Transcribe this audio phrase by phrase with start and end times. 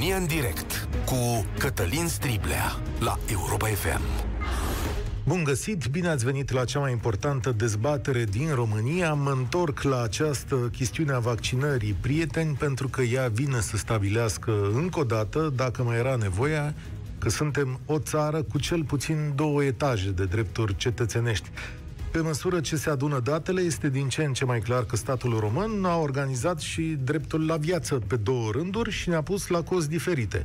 [0.00, 4.00] România în direct cu Cătălin Striblea la Europa FM.
[5.26, 9.12] Bun găsit, bine ați venit la cea mai importantă dezbatere din România.
[9.12, 15.00] Mă întorc la această chestiune a vaccinării, prieteni, pentru că ea vine să stabilească încă
[15.00, 16.74] o dată, dacă mai era nevoia,
[17.18, 21.50] că suntem o țară cu cel puțin două etaje de drepturi cetățenești.
[22.10, 25.38] Pe măsură ce se adună datele, este din ce în ce mai clar că statul
[25.38, 29.88] român a organizat și dreptul la viață pe două rânduri și ne-a pus la cost
[29.88, 30.44] diferite.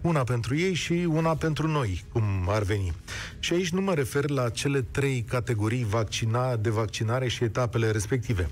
[0.00, 2.92] Una pentru ei și una pentru noi, cum ar veni.
[3.38, 8.48] Și aici nu mă refer la cele trei categorii vaccina, de vaccinare și etapele respective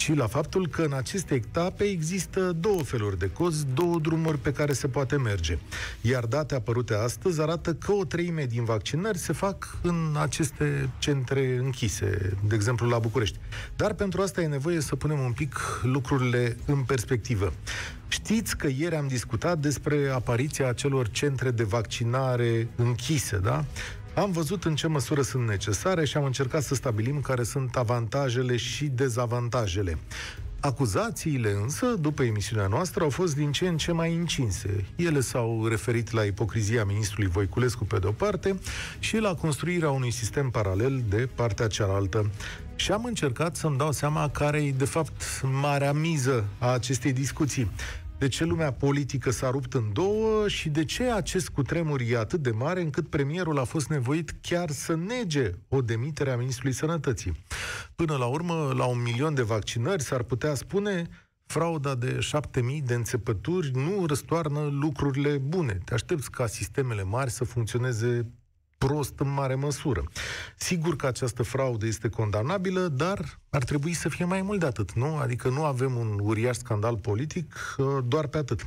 [0.00, 4.52] ci la faptul că în aceste etape există două feluri de cozi, două drumuri pe
[4.52, 5.58] care se poate merge.
[6.00, 11.56] Iar date apărute astăzi arată că o treime din vaccinări se fac în aceste centre
[11.56, 13.38] închise, de exemplu la București.
[13.76, 17.52] Dar pentru asta e nevoie să punem un pic lucrurile în perspectivă.
[18.08, 23.64] Știți că ieri am discutat despre apariția acelor centre de vaccinare închise, da?
[24.14, 28.56] Am văzut în ce măsură sunt necesare și am încercat să stabilim care sunt avantajele
[28.56, 29.98] și dezavantajele.
[30.60, 34.84] Acuzațiile însă, după emisiunea noastră, au fost din ce în ce mai încinse.
[34.96, 38.58] Ele s-au referit la ipocrizia ministrului Voiculescu pe de-o parte
[38.98, 42.30] și la construirea unui sistem paralel de partea cealaltă.
[42.74, 47.70] Și am încercat să-mi dau seama care e, de fapt, marea miză a acestei discuții
[48.20, 52.42] de ce lumea politică s-a rupt în două și de ce acest cutremur e atât
[52.42, 57.44] de mare încât premierul a fost nevoit chiar să nege o demitere a Ministrului Sănătății.
[57.94, 61.08] Până la urmă, la un milion de vaccinări, s-ar putea spune
[61.46, 65.78] frauda de șapte mii de înțepături nu răstoarnă lucrurile bune.
[65.84, 68.30] Te aștepți ca sistemele mari să funcționeze
[68.86, 70.02] prost în mare măsură.
[70.56, 74.92] Sigur că această fraudă este condamnabilă, dar ar trebui să fie mai mult de atât,
[74.92, 75.16] nu?
[75.16, 78.66] Adică nu avem un uriaș scandal politic uh, doar pe atât.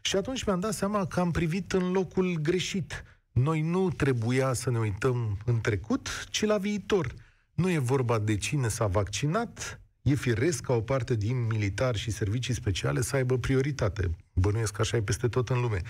[0.00, 3.04] Și atunci mi-am dat seama că am privit în locul greșit.
[3.32, 7.14] Noi nu trebuia să ne uităm în trecut, ci la viitor.
[7.54, 12.10] Nu e vorba de cine s-a vaccinat, e firesc ca o parte din militari și
[12.10, 14.10] servicii speciale să aibă prioritate.
[14.32, 15.80] Bănuiesc așa e peste tot în lume.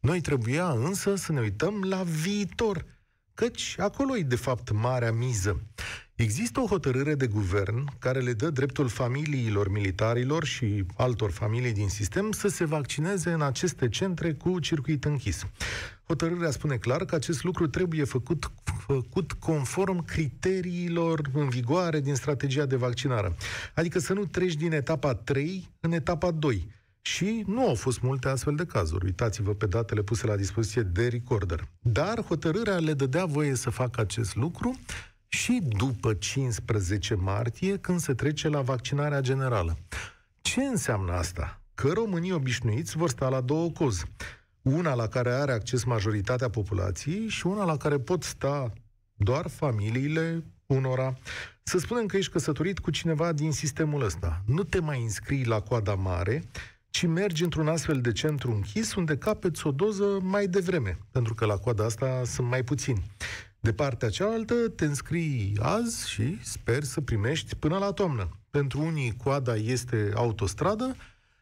[0.00, 2.84] Noi trebuia însă să ne uităm la viitor
[3.34, 5.60] căci acolo e de fapt marea miză.
[6.14, 11.88] Există o hotărâre de guvern care le dă dreptul familiilor militarilor și altor familii din
[11.88, 15.46] sistem să se vaccineze în aceste centre cu circuit închis.
[16.06, 18.50] Hotărârea spune clar că acest lucru trebuie făcut,
[18.86, 23.36] făcut conform criteriilor în vigoare din strategia de vaccinare.
[23.74, 26.68] Adică să nu treci din etapa 3 în etapa 2
[27.02, 29.04] și nu au fost multe astfel de cazuri.
[29.04, 31.68] Uitați-vă pe datele puse la dispoziție de recorder.
[31.80, 34.78] Dar hotărârea le dădea voie să facă acest lucru
[35.28, 39.78] și după 15 martie, când se trece la vaccinarea generală.
[40.40, 41.60] Ce înseamnă asta?
[41.74, 44.04] Că românii obișnuiți vor sta la două cozi.
[44.62, 48.72] Una la care are acces majoritatea populației și una la care pot sta
[49.14, 51.18] doar familiile unora.
[51.62, 54.42] Să spunem că ești căsătorit cu cineva din sistemul ăsta.
[54.46, 56.44] Nu te mai înscrii la coada mare,
[56.92, 61.44] ci mergi într-un astfel de centru închis unde capeți o doză mai devreme, pentru că
[61.44, 63.02] la coada asta sunt mai puțini.
[63.60, 68.28] De partea cealaltă te înscrii azi și sper să primești până la toamnă.
[68.50, 70.96] Pentru unii coada este autostradă,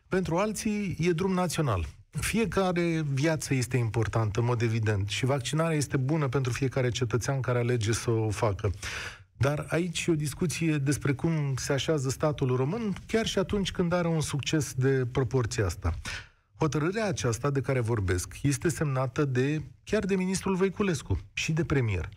[0.08, 1.86] pentru alții e drum național.
[2.10, 7.58] Fiecare viață este importantă, în mod evident, și vaccinarea este bună pentru fiecare cetățean care
[7.58, 8.70] alege să o facă.
[9.42, 13.92] Dar aici e o discuție despre cum se așează statul român, chiar și atunci când
[13.92, 15.94] are un succes de proporția asta.
[16.58, 22.08] Hotărârea aceasta de care vorbesc este semnată de chiar de ministrul Voiculescu și de premier.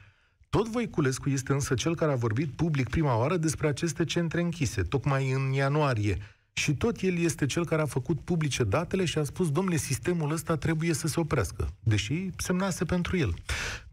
[0.49, 4.81] Tot Voiculescu este însă cel care a vorbit public prima oară despre aceste centre închise,
[4.81, 6.17] tocmai în ianuarie.
[6.53, 10.31] Și tot el este cel care a făcut publice datele și a spus, domnule, sistemul
[10.31, 13.33] ăsta trebuie să se oprească, deși semnase pentru el.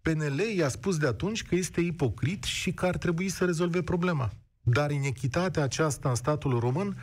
[0.03, 4.31] PNL i-a spus de atunci că este ipocrit și că ar trebui să rezolve problema.
[4.63, 6.97] Dar inechitatea aceasta în statul român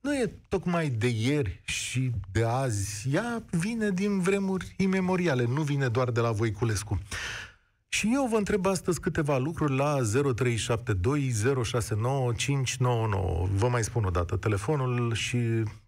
[0.00, 3.08] nu e tocmai de ieri și de azi.
[3.12, 6.98] Ea vine din vremuri imemoriale, nu vine doar de la Voiculescu.
[7.94, 10.04] Și eu vă întreb astăzi câteva lucruri la 0372069599.
[13.56, 15.38] Vă mai spun o dată telefonul și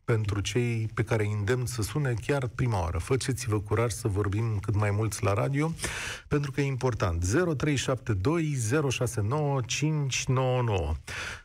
[0.05, 2.99] pentru cei pe care îi îndemn să sune chiar prima oară.
[2.99, 5.73] Faceți-vă curaj să vorbim cât mai mulți la radio,
[6.29, 7.25] pentru că e important.
[7.25, 7.29] 0372069599.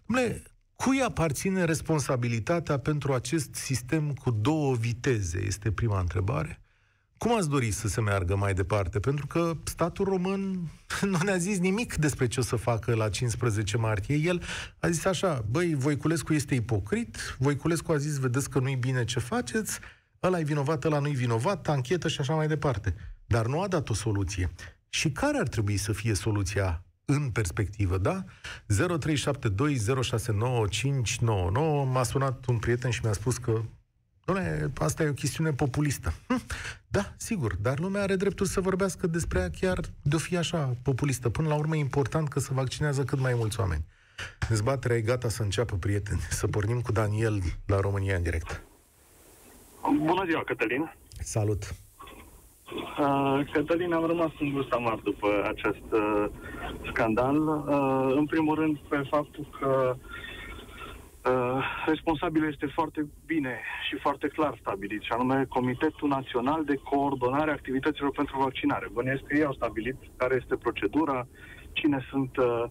[0.05, 0.41] Dom'le,
[0.75, 5.43] cui aparține responsabilitatea pentru acest sistem cu două viteze?
[5.45, 6.60] Este prima întrebare.
[7.23, 8.99] Cum ați dori să se meargă mai departe?
[8.99, 10.69] Pentru că statul român
[11.11, 14.15] nu ne-a zis nimic despre ce o să facă la 15 martie.
[14.15, 14.43] El
[14.79, 19.19] a zis așa, băi, Voiculescu este ipocrit, Voiculescu a zis, vedeți că nu-i bine ce
[19.19, 19.79] faceți,
[20.23, 22.95] ăla e vinovat, ăla nu-i vinovat, anchetă și așa mai departe.
[23.25, 24.51] Dar nu a dat o soluție.
[24.89, 28.23] Și care ar trebui să fie soluția în perspectivă, da?
[28.23, 28.79] 0372069599
[31.91, 33.61] m-a sunat un prieten și mi-a spus că
[34.25, 36.13] Doamne, asta e o chestiune populistă.
[36.27, 36.41] Hm,
[36.87, 41.29] da, sigur, dar lumea are dreptul să vorbească despre ea chiar de-o fi așa populistă.
[41.29, 43.85] Până la urmă e important că se vaccinează cât mai mulți oameni.
[44.49, 46.19] Dezbaterea e gata să înceapă, prieteni.
[46.29, 48.63] Să pornim cu Daniel la România în direct.
[49.81, 50.93] Bună ziua, Cătălin.
[51.19, 51.75] Salut.
[52.99, 56.25] Uh, Cătălin, am rămas în gust amar după acest uh,
[56.89, 57.37] scandal.
[57.47, 60.10] Uh, în primul rând, pe faptul că uh,
[61.85, 67.53] responsabil este foarte bine și foarte clar stabilit, și anume Comitetul Național de Coordonare a
[67.53, 68.87] Activităților pentru Vaccinare.
[68.91, 71.27] Bănuiesc că ei au stabilit care este procedura,
[71.73, 72.63] cine sunt, uh,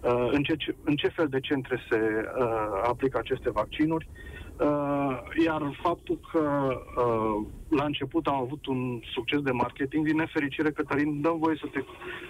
[0.00, 4.08] uh, în, ce, în ce fel de centre se uh, aplică aceste vaccinuri.
[4.60, 10.70] Uh, iar faptul că uh, la început am avut un succes de marketing, din nefericire,
[10.70, 11.80] Cătălin, dăm voie să te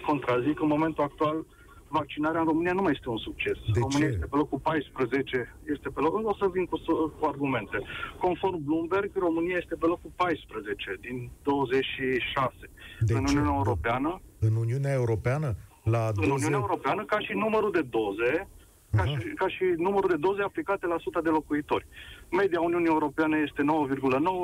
[0.07, 0.61] contrazic.
[0.61, 1.45] În momentul actual,
[1.89, 3.57] vaccinarea în România nu mai este un succes.
[3.73, 4.13] De România ce?
[4.15, 6.27] este pe locul 14, este pe locul...
[6.27, 6.77] O să vin cu,
[7.19, 7.79] cu argumente.
[8.19, 12.55] Conform Bloomberg, România este pe locul 14 din 26
[13.01, 13.33] De în ce?
[13.33, 14.21] Uniunea Europeană.
[14.39, 15.57] În Uniunea Europeană?
[15.83, 16.33] La În doze...
[16.33, 18.49] Uniunea Europeană, ca și numărul de doze,
[18.97, 19.11] ca Aha.
[19.11, 21.87] și, ca și numărul de doze aplicate la 100 de locuitori.
[22.31, 23.67] Media Uniunii Europene este 9,9,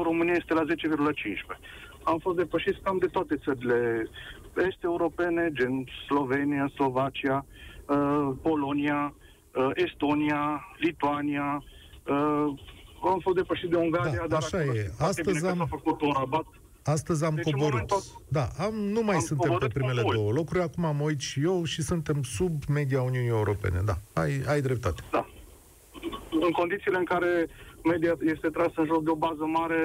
[0.02, 1.58] România este la 10,15.
[2.02, 4.08] Am fost depășiți cam de toate țările
[4.56, 7.44] est-europene, gen Slovenia, Slovacia,
[7.88, 9.14] uh, Polonia,
[9.54, 11.62] uh, Estonia, Lituania.
[12.06, 12.54] Uh,
[13.04, 14.78] am fost depășit de Ungaria, Da, dar așa acolo e.
[14.78, 16.44] știți foarte Astăzi bine că am- s-a făcut un rabat.
[16.84, 17.72] Astăzi am Deci, în coborât.
[17.72, 20.16] momentul- Da, am, nu mai Am suntem pe coborât primele cu mult.
[20.18, 23.80] două locuri, acum am uit și eu și suntem sub media Uniunii Europene.
[23.84, 25.02] Da, ai, ai dreptate.
[25.10, 25.26] Da.
[26.30, 27.46] În condițiile în care
[27.84, 29.80] media este trasă în jos de o bază mare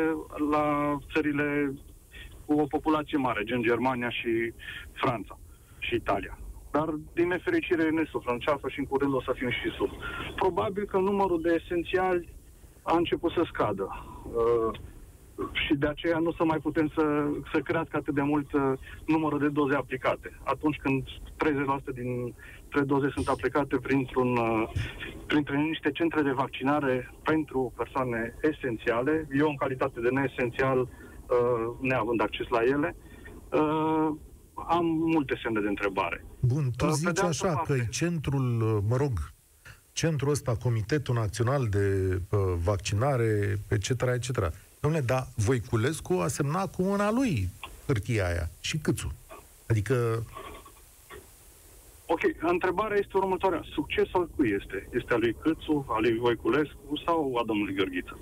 [0.52, 1.74] la țările
[2.50, 4.54] cu o populație mare, gen Germania și
[4.92, 5.40] Franța
[5.80, 6.38] și Italia.
[6.72, 9.90] Dar, din nefericire, ne suflă în ceafă și în curând o să fim și sub.
[10.36, 12.30] Probabil că numărul de esențiali
[12.82, 13.88] a început să scadă.
[14.34, 14.80] Uh,
[15.52, 17.04] și de aceea nu să mai putem să,
[17.54, 18.62] să crească atât de mult uh,
[19.06, 20.40] numărul de doze aplicate.
[20.44, 24.70] Atunci când 30% dintre doze sunt aplicate printr-un, uh,
[25.28, 30.88] printre niște centre de vaccinare pentru persoane esențiale, eu în calitate de neesențial,
[31.30, 32.96] uh, neavând acces la ele,
[33.52, 34.10] uh,
[34.68, 36.26] am multe semne de întrebare.
[36.40, 39.12] Bun, tu Uh, pe zici de altă așa parte- că e centrul, uh, mă rog,
[39.92, 44.52] centrul ăsta, Comitetul Național de uh, Vaccinare, etc., etc.
[44.88, 47.50] Dom'le, dar Voiculescu a semnat cu mâna lui
[47.86, 49.14] hârtia aia și câțu.
[49.68, 50.24] Adică,
[52.12, 53.62] Ok, întrebarea este următoarea.
[53.74, 54.90] Succesul al cui este?
[54.94, 58.18] Este al lui Câțu, al lui Voiculescu sau a domnului Gheorghiță?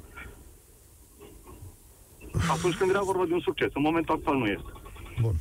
[2.51, 4.71] Atunci când era vorba de un succes, în momentul actual nu este.
[5.21, 5.33] bun,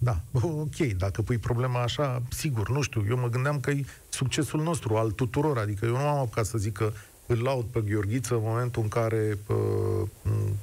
[0.00, 4.60] da, ok, dacă pui problema așa, sigur, nu știu, eu mă gândeam că e succesul
[4.62, 6.92] nostru, al tuturor, adică eu nu am apucat să zic că
[7.26, 10.54] îl laud pe Gheorghiță în momentul în care uh, m-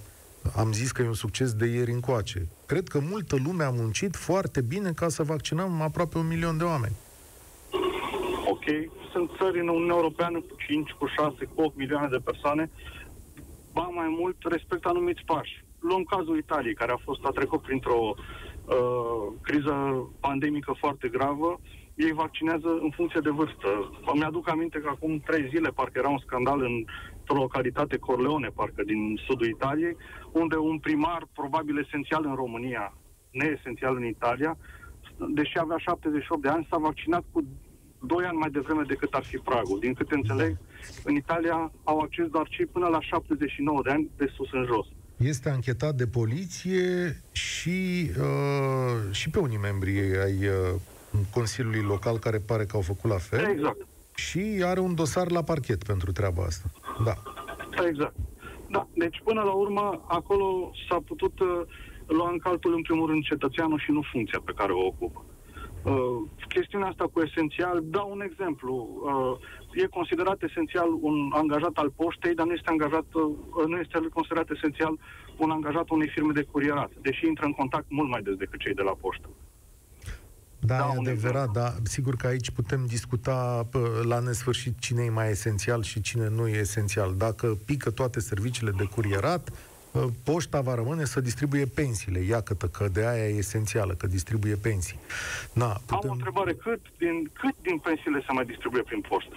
[0.55, 2.47] am zis că e un succes de ieri încoace.
[2.65, 6.63] Cred că multă lume a muncit foarte bine ca să vaccinăm aproape un milion de
[6.63, 6.95] oameni.
[8.49, 8.63] Ok,
[9.11, 12.69] sunt țări în Uniunea Europeană cu 5, cu 6, cu 8 milioane de persoane,
[13.77, 15.63] ba mai mult respectă anumiți pași.
[15.79, 19.73] Luăm cazul Italiei, care a fost a trecut printr-o uh, criză
[20.19, 21.59] pandemică foarte gravă.
[21.95, 23.69] Ei vaccinează în funcție de vârstă.
[24.13, 28.83] Îmi aduc aminte că acum trei zile parcă era un scandal într-o localitate Corleone, parcă
[28.83, 29.97] din sudul Italiei,
[30.31, 32.93] unde un primar, probabil esențial în România,
[33.31, 34.57] neesențial în Italia,
[35.29, 37.43] deși avea 78 de ani, s-a vaccinat cu
[38.05, 39.79] 2 ani mai devreme decât ar fi pragul.
[39.79, 40.57] Din câte înțeleg,
[41.03, 44.85] în Italia au acces doar cei până la 79 de ani de sus în jos.
[45.17, 50.79] Este anchetat de poliție și, uh, și pe unii membri ai uh,
[51.33, 53.87] Consiliului Local care pare că au făcut la fel Exact.
[54.15, 56.69] și are un dosar la parchet pentru treaba asta.
[57.03, 57.13] Da.
[57.87, 58.15] Exact.
[58.69, 61.61] Da, deci până la urmă, acolo s-a putut uh,
[62.07, 65.25] lua în calcul în primul rând cetățeanul și nu funcția pe care o ocupă.
[65.85, 68.73] Uh, chestiunea asta cu esențial, dau un exemplu.
[68.73, 73.97] Uh, e considerat esențial un angajat al poștei, dar nu este angajat, uh, nu este
[74.13, 74.99] considerat esențial
[75.37, 78.73] un angajat unei firme de curierat, deși intră în contact mult mai des decât cei
[78.73, 79.29] de la poștă.
[80.59, 85.03] Da, Da, e un adevărat, dar sigur că aici putem discuta pă, la nesfârșit cine
[85.03, 87.15] e mai esențial și cine nu e esențial.
[87.17, 89.55] Dacă pică toate serviciile de curierat, pă,
[90.23, 92.19] poșta va rămâne să distribuie pensiile.
[92.19, 94.99] Iată că de aia e esențială, că distribuie pensii.
[95.53, 96.11] Na, Am o putem...
[96.11, 96.53] întrebare.
[96.53, 99.35] Cât din, cât din pensiile se mai distribuie prin poștă?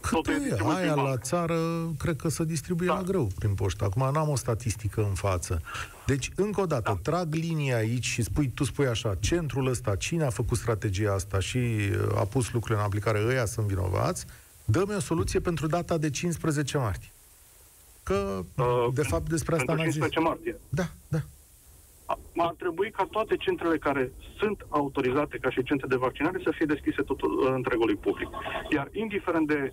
[0.00, 0.56] Cât e?
[0.64, 1.58] Aia la țară,
[1.98, 2.94] cred că se distribuie da.
[2.94, 3.84] la greu prin poștă.
[3.84, 5.62] Acum n-am o statistică în față.
[6.06, 7.10] Deci, încă o dată, da.
[7.10, 11.40] trag linia aici și spui, tu spui așa, centrul ăsta, cine a făcut strategia asta
[11.40, 14.26] și uh, a pus lucrurile în aplicare, ăia sunt vinovați,
[14.64, 17.10] dă-mi o soluție pentru data de 15 martie.
[18.08, 19.92] Că, uh, de fapt, despre asta n-a zis.
[19.92, 20.56] 15 martie.
[20.68, 21.18] Da, da
[22.36, 26.66] ar trebui ca toate centrele care sunt autorizate ca și centre de vaccinare să fie
[26.66, 28.28] deschise totul întregului public.
[28.70, 29.72] Iar indiferent de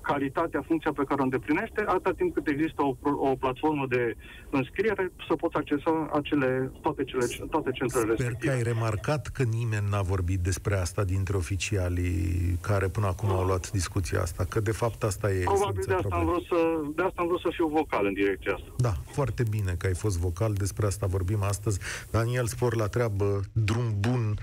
[0.00, 2.94] calitatea, funcția pe care o îndeplinește, atâta timp cât există o,
[3.28, 4.16] o platformă de
[4.50, 8.52] înscriere, să poți accesa acele, toate, cele, toate centrele Sper respective.
[8.52, 13.44] că ai remarcat că nimeni n-a vorbit despre asta dintre oficialii care până acum au
[13.44, 17.02] luat discuția asta, că de fapt asta e Probabil de asta, am vrut să, de
[17.02, 18.68] asta am vrut să fiu vocal în direcția asta.
[18.76, 21.80] Da, foarte bine că ai fost vocal, despre asta vorbim astăzi.
[22.10, 24.34] Daniel Spor la treabă, drum bun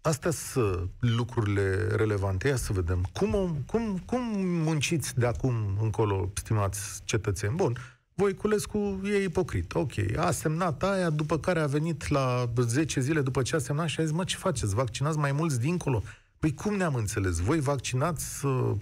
[0.00, 2.48] Astea sunt lucrurile relevante.
[2.48, 3.08] Ia să vedem.
[3.12, 7.54] Cum, cum, cum munciți de acum încolo, stimați cetățeni?
[7.54, 7.76] Bun,
[8.16, 9.74] Voiculescu e ipocrit.
[9.74, 13.88] Ok, a semnat aia, după care a venit la 10 zile după ce a semnat
[13.88, 14.74] și a zis, mă, ce faceți?
[14.74, 16.02] Vaccinați mai mulți dincolo?
[16.38, 17.38] Păi cum ne-am înțeles?
[17.38, 18.72] Voi vaccinați uh,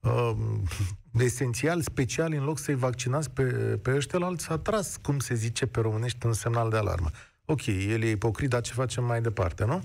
[0.00, 0.32] uh,
[1.26, 3.42] esențial, special, în loc să-i vaccinați pe,
[3.82, 7.10] pe ăștia la alți, a tras, cum se zice pe românești, în semnal de alarmă.
[7.50, 9.82] Ok, el e ipocrit, dar ce facem mai departe, nu?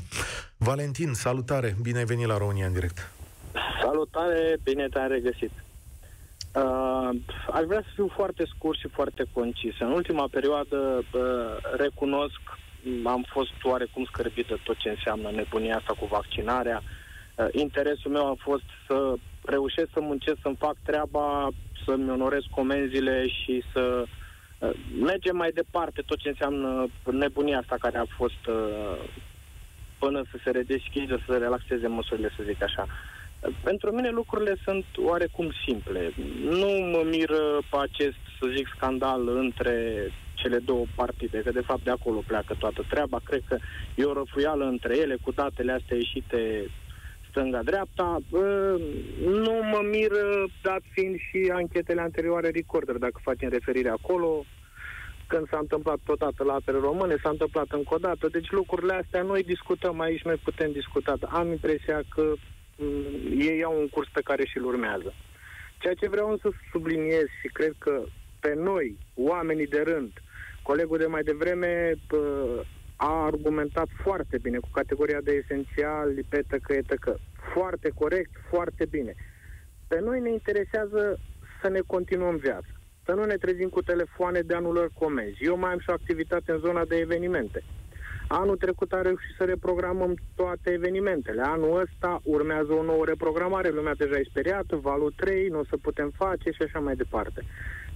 [0.58, 3.12] Valentin, salutare, bine ai venit la România în direct.
[3.82, 5.52] Salutare, bine te-am regăsit.
[6.56, 7.10] Uh,
[7.54, 9.80] aș vrea să fiu foarte scurt și foarte concis.
[9.80, 10.78] În ultima perioadă,
[11.14, 11.22] uh,
[11.78, 12.42] recunosc,
[13.04, 16.82] am fost oarecum scârbit de tot ce înseamnă nebunia asta cu vaccinarea.
[17.36, 21.50] Uh, interesul meu a fost să reușesc să muncesc, să-mi fac treaba,
[21.86, 24.25] să-mi onorez comenzile și să uh, Uh,
[25.02, 29.10] mergem mai departe tot ce înseamnă nebunia asta care a fost uh,
[30.00, 32.86] până să se redeschidă, să se relaxeze măsurile, să zic așa.
[32.88, 33.16] Uh,
[33.64, 36.12] pentru mine lucrurile sunt oarecum simple.
[36.44, 41.84] Nu mă miră pe acest, să zic, scandal între cele două partide, că de fapt
[41.84, 43.20] de acolo pleacă toată treaba.
[43.24, 43.58] Cred că
[43.96, 46.70] e o răfuială între ele, cu datele astea ieșite
[47.36, 48.18] stânga-dreapta.
[49.20, 50.12] Nu mă mir,
[50.62, 54.46] dat fiind și anchetele anterioare Recorder, dacă facem referire acolo,
[55.28, 58.28] când s-a întâmplat totodată la apele române, s-a întâmplat încă o dată.
[58.28, 61.14] Deci lucrurile astea noi discutăm aici, noi putem discuta.
[61.30, 65.14] Am impresia că m- ei au un curs pe care și-l urmează.
[65.80, 68.04] Ceea ce vreau să subliniez și cred că
[68.40, 70.12] pe noi, oamenii de rând,
[70.62, 71.94] colegul de mai devreme
[72.96, 77.20] a argumentat foarte bine cu categoria de esențial, lipetă că e tăcă.
[77.54, 79.14] Foarte corect, foarte bine.
[79.88, 81.20] Pe noi ne interesează
[81.62, 82.68] să ne continuăm viața.
[83.06, 85.44] Să nu ne trezim cu telefoane de anulări comenzi.
[85.44, 87.64] Eu mai am și o activitate în zona de evenimente.
[88.28, 91.42] Anul trecut a reușit să reprogramăm toate evenimentele.
[91.42, 95.78] Anul ăsta urmează o nouă reprogramare, lumea deja e speriată, valul 3, nu o să
[95.82, 97.42] putem face și așa mai departe.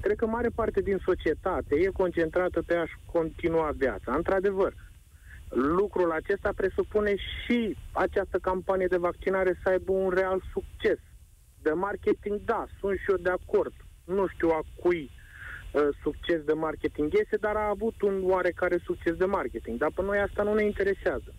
[0.01, 4.13] Cred că mare parte din societate e concentrată pe a-și continua viața.
[4.15, 4.74] Într-adevăr,
[5.50, 10.98] lucrul acesta presupune și această campanie de vaccinare să aibă un real succes.
[11.62, 13.74] De marketing, da, sunt și eu de acord.
[14.06, 15.10] Nu știu a cui
[15.72, 19.79] uh, succes de marketing este, dar a avut un oarecare succes de marketing.
[19.79, 21.34] Dar pe noi asta nu ne interesează.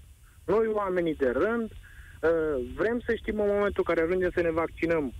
[0.45, 4.51] Noi, oamenii de rând, uh, vrem să știm în momentul în care ajungem să ne
[4.51, 5.13] vaccinăm.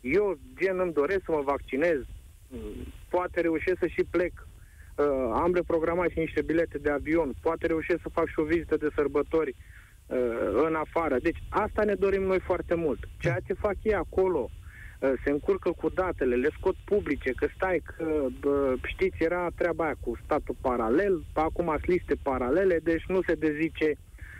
[0.00, 1.98] Eu, gen, îmi doresc să mă vaccinez.
[3.08, 4.46] Poate reușesc să și plec
[4.94, 8.76] uh, am reprogramat și niște bilete de avion, poate reușesc să fac și o vizită
[8.76, 9.54] de sărbători
[10.06, 10.16] uh,
[10.66, 11.16] în afară.
[11.22, 12.98] Deci asta ne dorim noi foarte mult.
[13.18, 14.50] Ceea ce fac ei acolo,
[15.00, 18.04] uh, se încurcă cu datele, le scot publice, că stai că,
[18.48, 23.34] uh, știți, era treaba aia cu statul paralel, acum sunt liste paralele, deci nu se
[23.34, 23.96] dezice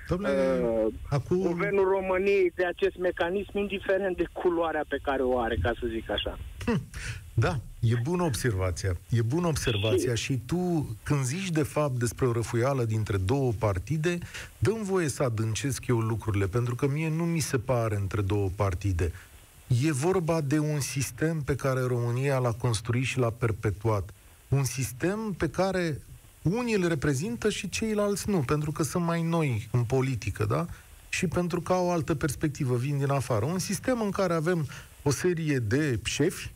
[0.08, 1.36] Domnule, uh, acum...
[1.42, 6.10] guvernul României de acest mecanism, indiferent de culoarea pe care o are, ca să zic
[6.10, 6.38] așa.
[6.66, 6.80] Hm.
[7.34, 8.96] Da, e bună observația.
[9.08, 13.52] E bună observația și, și tu, când zici de fapt despre o răfuială dintre două
[13.58, 14.18] partide,
[14.58, 18.50] dă-mi voie să adâncesc eu lucrurile, pentru că mie nu mi se pare între două
[18.56, 19.12] partide.
[19.82, 24.10] E vorba de un sistem pe care România l-a construit și l-a perpetuat.
[24.48, 26.00] Un sistem pe care
[26.42, 30.66] unii îl reprezintă și ceilalți nu, pentru că sunt mai noi în politică, da?
[31.08, 33.44] Și pentru că au o altă perspectivă, vin din afară.
[33.44, 34.66] Un sistem în care avem
[35.02, 36.52] o serie de șefi,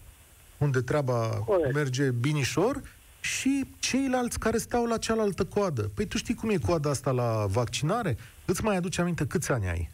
[0.58, 1.74] unde treaba Corect.
[1.74, 2.82] merge binișor,
[3.20, 5.90] și ceilalți care stau la cealaltă coadă.
[5.94, 8.16] Păi tu știi cum e coada asta la vaccinare?
[8.44, 9.90] Îți mai aduce aminte câți ani ai?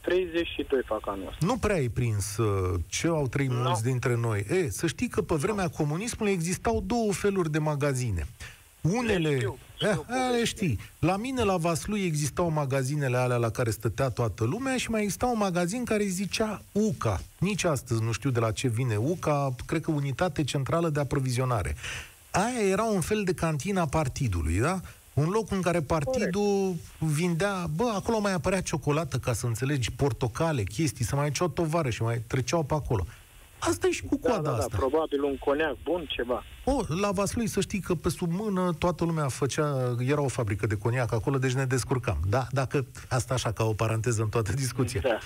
[0.00, 1.46] 32 fac anul ăsta.
[1.46, 3.62] Nu prea ai prins uh, ce au trăit no.
[3.62, 4.46] mulți dintre noi.
[4.48, 5.70] E, să știi că pe vremea no.
[5.70, 8.26] comunismului existau două feluri de magazine.
[8.80, 10.26] Unele, știu, știu eh, povestea.
[10.26, 10.78] ale știi.
[10.98, 15.26] La mine, la Vaslui, existau magazinele alea la care stătea toată lumea și mai exista
[15.26, 17.20] un magazin care zicea UCA.
[17.38, 21.76] Nici astăzi nu știu de la ce vine UCA, cred că Unitate Centrală de Aprovizionare.
[22.30, 24.80] Aia era un fel de cantina partidului, da?
[25.14, 30.62] Un loc în care partidul vindea, bă, acolo mai apărea ciocolată, ca să înțelegi, portocale,
[30.62, 33.06] chestii, să mai ceau tovară și mai treceau pe acolo.
[33.60, 34.76] Asta e și cu Da, coada da, da, asta.
[34.76, 36.42] probabil un coniac bun, ceva.
[36.64, 40.66] O, la Vaslui să știi că pe sub mână toată lumea făcea, era o fabrică
[40.66, 42.18] de coniac acolo, deci ne descurcam.
[42.28, 45.00] Da, dacă, asta așa ca o paranteză în toată discuția.
[45.04, 45.18] Da.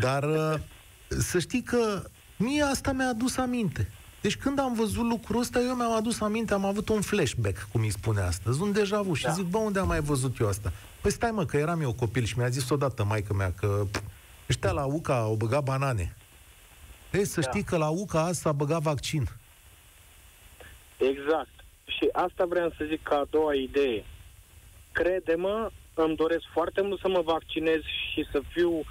[0.00, 0.54] Dar uh,
[1.08, 2.02] să știi că
[2.36, 3.90] mie asta mi-a adus aminte.
[4.20, 7.80] Deci când am văzut lucrul ăsta, eu mi-am adus aminte, am avut un flashback, cum
[7.80, 9.30] îi spune astăzi, un deja vu și Da.
[9.32, 10.72] zic, bă, unde am mai văzut eu asta?
[11.00, 14.00] Păi stai mă, că eram eu copil și mi-a zis odată maică mea că pf,
[14.48, 16.16] ăștia la UCA au băgat banane.
[17.12, 17.50] Ei, să Da.
[17.50, 19.24] știi că la UCA asta băga vaccin.
[20.98, 21.48] Exact.
[21.86, 24.04] Și asta vreau să zic ca a doua idee.
[24.92, 27.80] Crede-mă, îmi doresc foarte mult să mă vaccinez
[28.12, 28.84] și să fiu uh,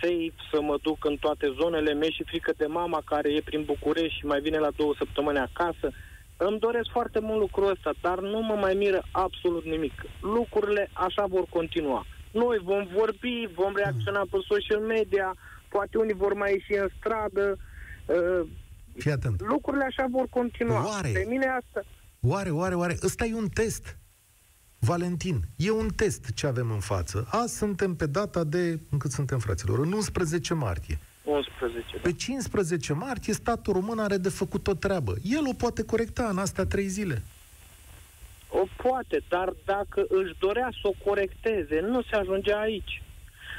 [0.00, 1.94] safe, să mă duc în toate zonele.
[1.94, 5.38] Mi și frică de mama care e prin București și mai vine la două săptămâni
[5.38, 5.90] acasă.
[6.36, 10.02] Îmi doresc foarte mult lucrul ăsta, dar nu mă mai miră absolut nimic.
[10.20, 12.06] Lucrurile așa vor continua.
[12.30, 15.34] Noi vom vorbi, vom reacționa pe social media,
[15.72, 17.58] poate unii vor mai ieși în stradă,
[18.06, 18.48] uh,
[18.98, 19.40] Fii atent.
[19.40, 20.86] lucrurile așa vor continua.
[20.86, 21.10] Oare?
[21.12, 21.82] Pe mine asta...
[22.20, 22.96] Oare, oare, oare?
[23.02, 23.96] Ăsta e un test.
[24.78, 27.26] Valentin, e un test ce avem în față.
[27.30, 30.98] Azi suntem pe data de, încât suntem fraților, în 11 martie.
[31.24, 31.84] 11.
[31.94, 32.00] Da.
[32.02, 35.14] Pe 15 martie, statul român are de făcut o treabă.
[35.22, 37.22] El o poate corecta în astea trei zile.
[38.48, 43.02] O poate, dar dacă își dorea să o corecteze, nu se ajungea aici.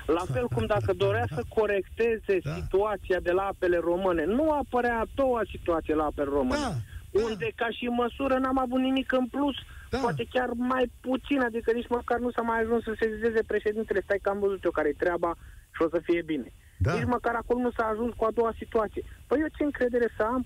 [0.05, 2.53] La fel cum dacă dorea să corecteze Da.
[2.53, 6.59] situația de la apele române, nu apărea a doua situație la apele române.
[6.61, 9.55] Da, Unde, ca și măsură, n-am avut nimic în plus,
[9.89, 9.97] Da.
[9.97, 14.01] poate chiar mai puțin, adică nici măcar nu s-a mai ajuns să se zizeze președintele,
[14.03, 15.35] stai că am văzut eu care-i treaba
[15.75, 16.53] și o să fie bine.
[16.77, 16.93] Da.
[16.93, 19.03] Nici măcar acolo nu s-a ajuns cu a doua situație.
[19.27, 20.45] Păi eu ce încredere să am?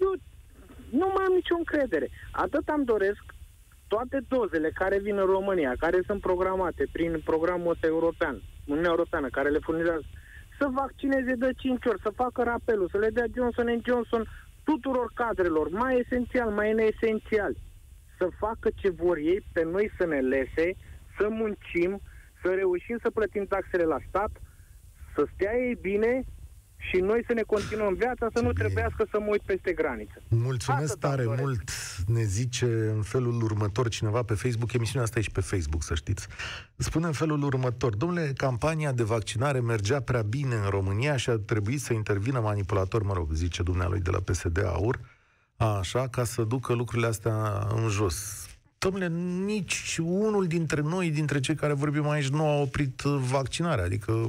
[0.00, 0.12] Eu
[0.90, 2.08] nu mai am nicio încredere.
[2.30, 3.22] Atât am doresc
[3.88, 9.28] toate dozele care vin în România, care sunt programate prin programul ăsta european, Uniunea Europeană,
[9.28, 10.04] care le furnizează,
[10.58, 14.28] să vaccineze de 5 ori, să facă rapelul, să le dea Johnson Johnson
[14.64, 17.56] tuturor cadrelor, mai esențial, mai neesențial,
[18.18, 20.76] să facă ce vor ei pe noi să ne lese,
[21.18, 22.00] să muncim,
[22.42, 24.30] să reușim să plătim taxele la stat,
[25.14, 26.24] să stea ei bine
[26.78, 28.62] și noi să ne continuăm viața, să nu Bine.
[28.62, 30.22] trebuiască să mă uit peste graniță.
[30.28, 31.42] Mulțumesc Asta tare doresc.
[31.42, 31.70] mult,
[32.06, 32.64] ne zice
[32.94, 36.26] în felul următor cineva pe Facebook, emisiunea asta e și pe Facebook, să știți.
[36.76, 41.36] Spune în felul următor, domnule, campania de vaccinare mergea prea bine în România și a
[41.38, 45.00] trebuit să intervină manipulator, mă rog, zice dumnealui de la PSD Aur,
[45.56, 48.46] așa, ca să ducă lucrurile astea în jos.
[48.78, 49.08] Domnule,
[49.44, 54.28] nici unul dintre noi, dintre cei care vorbim aici, nu a oprit uh, vaccinarea, adică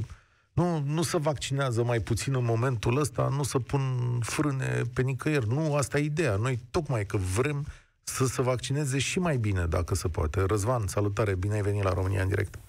[0.59, 3.81] nu, nu se vaccinează mai puțin în momentul ăsta, nu se pun
[4.19, 5.47] frâne pe nicăieri.
[5.47, 6.35] Nu, asta e ideea.
[6.35, 7.65] Noi tocmai că vrem
[8.03, 10.43] să se vaccineze și mai bine, dacă se poate.
[10.47, 12.59] Răzvan, salutare, bine ai venit la România în direct.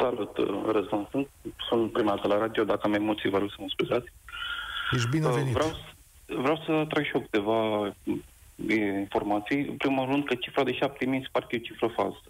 [0.00, 1.08] Salut, uh, Răzvan.
[1.10, 1.28] Sunt,
[1.68, 2.64] sunt prima dată la radio.
[2.64, 4.12] Dacă am emoții, vă rog să mă scuzați.
[4.92, 5.54] Ești binevenit.
[5.56, 7.92] Uh, Vreau, vreau să trag și eu câteva uh,
[9.00, 9.60] informații.
[9.68, 12.22] În primul rând că cifra de 7.000 se pare că e o cifră falsă.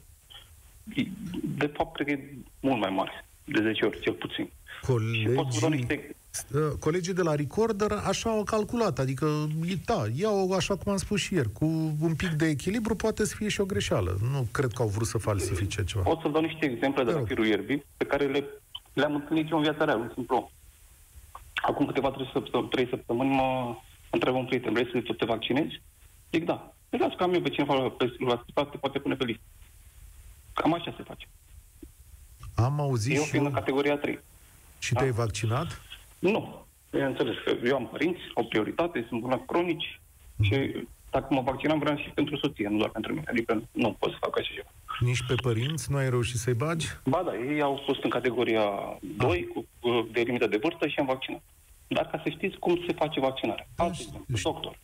[0.94, 1.08] E-
[1.42, 3.24] De fapt, cred că e mult mai mare.
[3.44, 4.50] De 10 ori, cel puțin.
[4.86, 6.16] Și pot să vă dau Colegii, niște...
[6.54, 10.98] uh, colegii de la Recorder așa au calculat, adică, e- da, iau așa cum am
[10.98, 11.64] spus și ieri, cu
[12.00, 14.18] un pic de echilibru poate să fie și o greșeală.
[14.32, 16.02] Nu cred că au vrut să falsifice ceva.
[16.02, 17.26] Pot să vă dau niște exemple de Te la rog.
[17.28, 18.44] firul ierbii pe care le,
[18.92, 20.36] le-am întâlnit eu în viața reală, în simplu.
[20.36, 20.46] om.
[21.62, 23.74] Acum câteva trei săptămâni, trei săptămâni mă
[24.10, 25.82] întreabă un prieten, vrei să te vaccinezi?
[26.32, 26.74] Zic da.
[26.88, 29.42] Păi las că am eu pe cineva pe la te poate pune pe listă.
[30.54, 31.28] Cam așa se face.
[32.54, 34.18] Am auzit Eu și, fiind în eu, categoria 3.
[34.80, 35.80] Și te-ai vaccinat?
[36.18, 36.66] Nu.
[36.90, 40.00] Bineînțeles că eu am părinți, au prioritate, sunt bolnavi cronici
[40.40, 43.24] și dacă mă vaccinam vreau și pentru soție, nu doar pentru mine.
[43.28, 44.68] Adică nu pot să fac așa ceva.
[45.00, 46.86] Nici pe părinți nu ai reușit să-i bagi?
[47.04, 48.62] Ba da, ei au fost în categoria
[49.16, 51.42] 2 cu, cu de limită de vârstă și am vaccinat.
[51.88, 53.66] Dar ca să știți cum se face vaccinarea.
[53.76, 54.24] Da, Alt știu.
[54.28, 54.78] exemplu, doctor.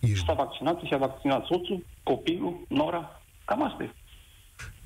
[0.00, 3.22] Ești S-a vaccinat și a vaccinat soțul, copilul, nora.
[3.44, 3.90] Cam asta e.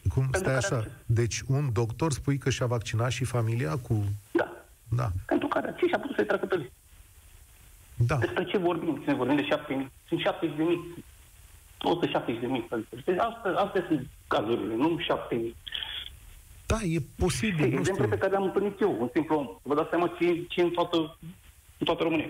[0.09, 0.23] Cum?
[0.31, 0.91] Pentru Stai care- așa.
[1.07, 4.05] Deci un doctor spui că și-a vaccinat și familia cu...
[4.33, 4.53] Da.
[4.89, 5.09] Da.
[5.27, 6.73] Pentru care ce și-a putut să-i treacă pe listă.
[7.95, 8.17] Da.
[8.17, 9.03] Despre ce vorbim?
[9.05, 11.05] Când vorbim de 7 Sunt 70 de mii.
[11.83, 12.69] 170 de mii.
[13.19, 15.57] Astea, astea sunt cazurile, nu 7 mii.
[16.67, 18.09] Da, e posibil, nu Exemple știu.
[18.09, 18.97] pe care le-am întâlnit eu.
[19.01, 19.47] Un simplu om.
[19.63, 20.97] Vă dați seama ce, ce în, toată,
[21.79, 22.29] în toată România.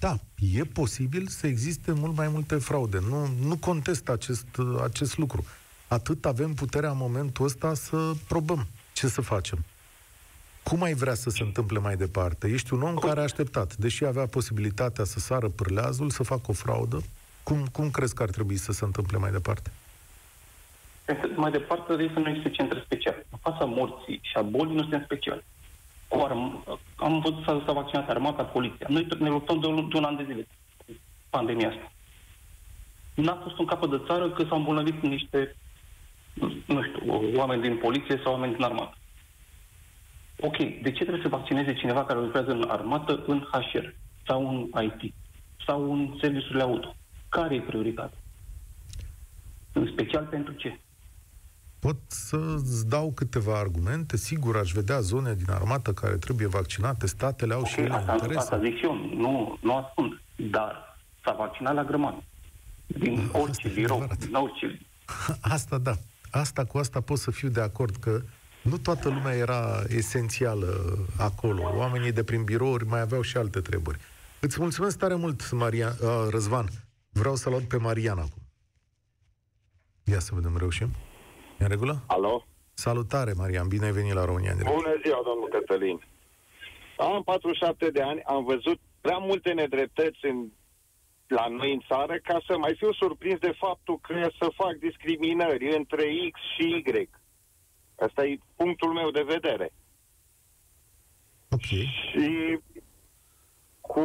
[0.00, 0.14] da,
[0.54, 2.98] e posibil să existe mult mai multe fraude.
[3.08, 4.46] Nu, nu contest acest,
[4.82, 5.44] acest lucru.
[5.88, 8.66] Atât avem puterea în momentul ăsta să probăm.
[8.92, 9.64] Ce să facem?
[10.62, 12.48] Cum ai vrea să se întâmple mai departe?
[12.48, 16.52] Ești un om care a așteptat, deși avea posibilitatea să sară pârleazul, să facă o
[16.52, 17.02] fraudă.
[17.42, 19.70] Cum, cum crezi că ar trebui să se întâmple mai departe?
[21.36, 23.26] Mai departe, trebuie să nu existe centre speciale.
[23.30, 25.44] În fața morții și a bolii nu suntem speciali.
[26.10, 26.64] Arm,
[26.96, 28.86] am văzut să s-a vaccinat armata, poliția.
[28.90, 30.46] Noi ne luptăm de un, de un an de zile
[31.30, 31.92] pandemia asta.
[33.14, 35.56] N-a fost un capăt de țară că s-au îmbolnăvit niște,
[36.66, 38.96] nu știu, oameni din poliție sau oameni din armată.
[40.40, 43.94] Ok, de ce trebuie să vaccineze cineva care lucrează în armată, în HR
[44.26, 45.14] sau în IT
[45.66, 46.96] sau în serviciurile auto?
[47.28, 48.18] Care e prioritatea?
[49.72, 50.80] În special pentru ce?
[51.78, 54.16] Pot să-ți dau câteva argumente.
[54.16, 57.06] Sigur, aș vedea zone din armată care trebuie vaccinate.
[57.06, 58.38] Statele au okay, și ele asta, interese.
[58.38, 60.20] Asta zic eu, nu, nu ascund.
[60.36, 62.22] Dar s-a vaccinat la grămadă.
[62.86, 64.78] Din orice birou, din orice...
[65.56, 65.92] Asta da.
[66.30, 68.20] Asta cu asta pot să fiu de acord că
[68.62, 71.62] nu toată lumea era esențială acolo.
[71.76, 73.98] Oamenii de prin birouri mai aveau și alte treburi.
[74.40, 76.66] Îți mulțumesc tare mult, Maria, uh, Răzvan.
[77.12, 78.42] Vreau să-l aud pe Marian acum.
[80.04, 80.88] Ia să vedem, reușim?
[81.58, 82.02] E în regulă?
[82.06, 82.46] Alo?
[82.74, 84.74] Salutare, Marian, bine ai venit la România în direct.
[84.74, 86.00] Bună ziua, domnul Cătălin.
[86.98, 90.46] Am 47 de ani, am văzut prea multe nedreptăți în,
[91.26, 95.76] la noi în țară ca să mai fiu surprins de faptul că să fac discriminări
[95.76, 97.10] între X și Y.
[97.98, 99.72] Asta e punctul meu de vedere.
[101.50, 101.66] Ok.
[102.10, 102.58] Și
[103.80, 104.02] cu...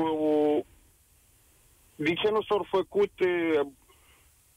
[1.96, 3.12] De ce nu s-au făcut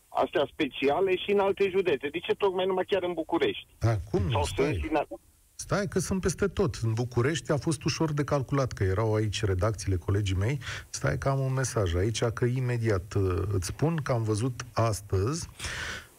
[0.08, 2.08] astea speciale și în alte județe.
[2.08, 3.66] De ce tocmai numai chiar în București?
[3.80, 4.88] Acum, Sau stai.
[4.90, 5.18] În...
[5.56, 6.74] Stai că sunt peste tot.
[6.82, 10.58] În București a fost ușor de calculat, că erau aici redacțiile colegii mei.
[10.90, 15.48] Stai că am un mesaj aici, că imediat uh, îți spun că am văzut astăzi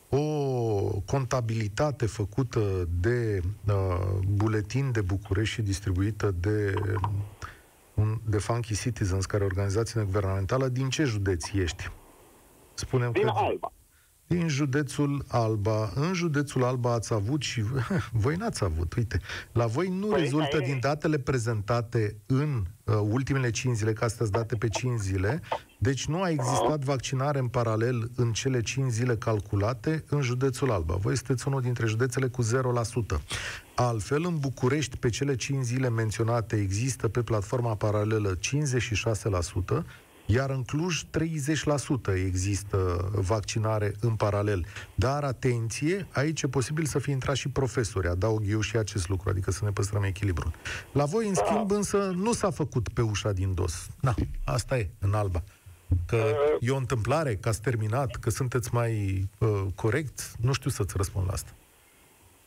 [0.09, 0.19] o
[1.05, 3.73] contabilitate făcută de uh,
[4.27, 6.73] buletin de București și distribuită de
[7.93, 11.91] un, de Funky Citizens, care e organizație neguvernamentală, din ce județ ești?
[12.73, 13.31] Spunem din că...
[13.35, 13.71] Alba
[14.27, 15.91] din județul Alba.
[15.95, 17.63] În județul Alba ați avut și...
[18.23, 19.19] Voi n-ați avut, uite.
[19.51, 24.25] La voi nu păi, rezultă din datele prezentate în uh, ultimele 5 zile, că astea
[24.25, 25.41] date pe 5 zile,
[25.77, 30.95] deci nu a existat vaccinare în paralel în cele 5 zile calculate în județul Alba.
[30.95, 32.47] Voi sunteți unul dintre județele cu 0%.
[33.75, 39.83] Altfel, în București, pe cele 5 zile menționate, există pe platforma paralelă 56%,
[40.25, 44.65] iar în Cluj 30% există vaccinare în paralel.
[44.95, 49.29] Dar atenție, aici e posibil să fie intrat și profesori, adaug eu și acest lucru,
[49.29, 50.51] adică să ne păstrăm echilibrul.
[50.91, 53.89] La voi, în schimb, însă, nu s-a făcut pe ușa din dos.
[54.01, 54.13] Na,
[54.45, 55.43] asta e, în alba.
[56.07, 60.93] Că e o întâmplare, că ați terminat, că sunteți mai uh, corect, nu știu să-ți
[60.97, 61.51] răspund la asta.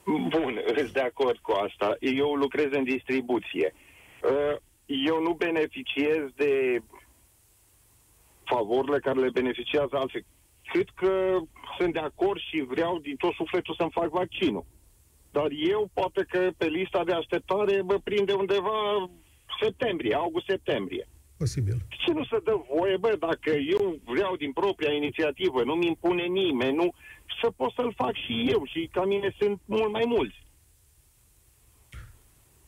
[0.05, 1.97] Bun, sunt de acord cu asta.
[2.01, 3.75] Eu lucrez în distribuție.
[4.23, 6.83] Uh, eu nu beneficiez de
[8.53, 10.27] favorile care le beneficiază alții.
[10.73, 11.39] Cred că
[11.79, 14.65] sunt de acord și vreau din tot sufletul să-mi fac vaccinul.
[15.31, 19.11] Dar eu poate că pe lista de așteptare mă prinde undeva
[19.61, 21.09] septembrie, august-septembrie.
[21.37, 21.77] Posibil.
[21.89, 26.77] Ce nu se dă voie, bă, dacă eu vreau din propria inițiativă, nu-mi impune nimeni,
[26.77, 26.95] nu,
[27.43, 30.47] să pot să-l fac și eu și ca mine sunt mult mai mulți.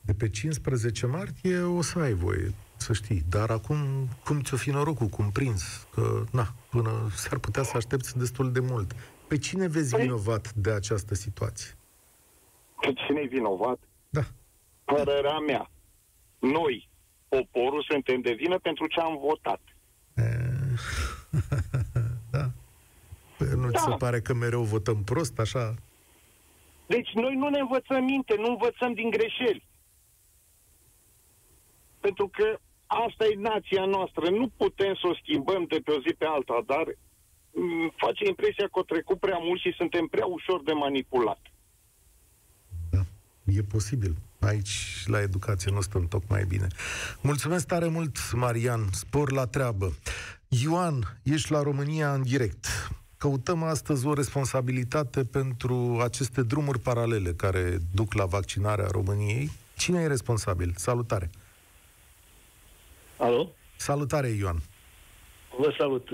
[0.01, 3.23] De pe 15 martie o să ai voie să știi.
[3.29, 5.87] Dar acum, cum ți-o fi norocul, cum prins?
[5.95, 8.93] Că, na, până s-ar putea să aștepți destul de mult.
[9.29, 10.03] Pe cine vezi păi...
[10.03, 11.77] vinovat de această situație?
[12.81, 13.79] Pe cine e vinovat?
[14.09, 14.23] Da.
[14.85, 15.71] Părerea mea.
[16.39, 16.89] Noi,
[17.29, 19.61] poporul, suntem de vină pentru ce am votat.
[20.15, 20.23] E...
[22.35, 22.51] da.
[23.39, 23.79] Păi nu da.
[23.79, 25.75] ți se pare că mereu votăm prost, așa?
[26.87, 29.69] Deci noi nu ne învățăm minte, nu învățăm din greșeli.
[32.01, 32.59] Pentru că
[33.07, 34.31] asta e nația noastră.
[34.31, 36.85] Nu putem să o schimbăm de pe o zi pe alta, dar
[37.53, 41.41] mm, face impresia că o trecut prea mult și suntem prea ușor de manipulat.
[42.91, 43.03] Da,
[43.45, 44.15] e posibil.
[44.41, 46.67] Aici, la educație, nu stăm tocmai bine.
[47.21, 48.83] Mulțumesc tare mult, Marian.
[48.93, 49.93] Spor la treabă.
[50.49, 52.67] Ioan, ești la România în direct.
[53.17, 59.51] Căutăm astăzi o responsabilitate pentru aceste drumuri paralele care duc la vaccinarea României.
[59.77, 60.73] Cine e responsabil?
[60.77, 61.31] Salutare!
[63.21, 63.53] Alo?
[63.77, 64.57] Salutare, Ioan.
[65.59, 66.09] Vă salut.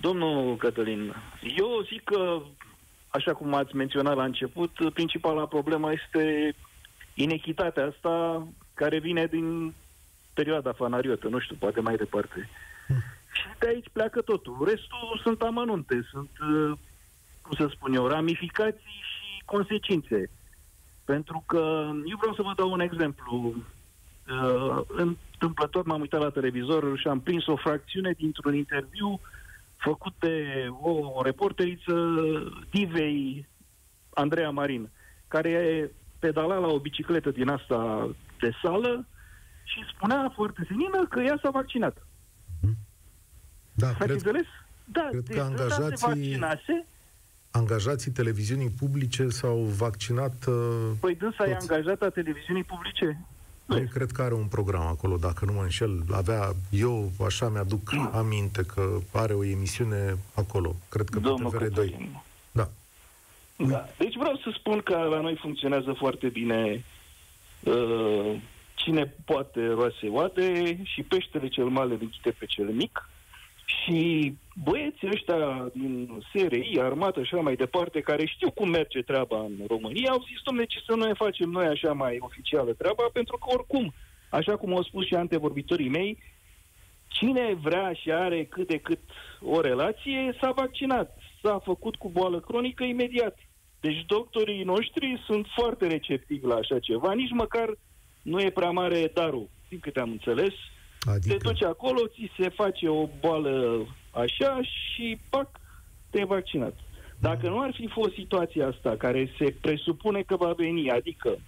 [0.00, 1.14] Domnul Cătălin,
[1.56, 2.42] eu zic că,
[3.08, 6.54] așa cum ați menționat la început, principala problemă este
[7.14, 9.74] inechitatea asta care vine din
[10.34, 12.48] perioada fanariotă, nu știu, poate mai departe.
[13.32, 14.56] Și de aici pleacă totul.
[14.68, 16.78] Restul sunt amănunte, sunt, uh,
[17.42, 20.30] cum să spun eu, ramificații și consecințe.
[21.04, 23.54] Pentru că eu vreau să vă dau un exemplu.
[24.28, 29.20] Uh, întâmplător m-am uitat la televizor și am prins o fracțiune dintr-un interviu
[29.76, 31.94] făcut de o reporteriță
[32.70, 33.48] divei
[34.14, 34.90] Andreea Marin,
[35.28, 38.08] care pedala la o bicicletă din asta
[38.40, 39.06] de sală
[39.64, 42.06] și spunea foarte senină că ea s-a vaccinat.
[43.72, 44.46] Da, Ați cred, înțeles?
[44.84, 46.86] Da, cred deci că ăsta se angajații- vaccinase,
[47.50, 50.46] angajații televiziunii publice s-au vaccinat...
[50.46, 51.70] uh, păi dânsa e toți.
[51.70, 53.26] angajată a televiziunii publice?
[53.64, 56.04] Nu Eu cred că are un program acolo, dacă nu mă înșel.
[56.10, 60.74] Avea, eu așa mi-aduc aminte că are o emisiune acolo.
[60.88, 61.58] Cred că pe Domnul TVR2.
[61.58, 62.22] Cătălin.
[62.52, 62.68] Da.
[63.56, 63.88] Da.
[63.98, 66.84] Deci vreau să spun că la noi funcționează foarte bine
[67.60, 68.36] uh,
[68.74, 73.08] cine poate roase oade și peștele cel mare închide pe cel mic.
[73.64, 79.40] Și băieții ăștia din SRI, armată și așa mai departe, care știu cum merge treaba
[79.40, 83.04] în România, au zis, domnule, ce să nu ne facem noi așa mai oficială treaba,
[83.12, 83.94] pentru că oricum,
[84.30, 86.18] așa cum au spus și antevorbitorii mei,
[87.08, 89.00] cine vrea și are cât de cât
[89.40, 91.18] o relație, s-a vaccinat.
[91.42, 93.38] S-a făcut cu boală cronică imediat.
[93.80, 97.68] Deci doctorii noștri sunt foarte receptivi la așa ceva, nici măcar
[98.22, 100.52] nu e prea mare darul, din câte am înțeles.
[101.04, 105.48] Te Adică, duci acolo, ți se face o boală așa și, pac,
[106.10, 106.74] te-ai vaccinat.
[107.18, 111.38] Dacă nu ar fi fost situația asta, care se presupune că va veni, adică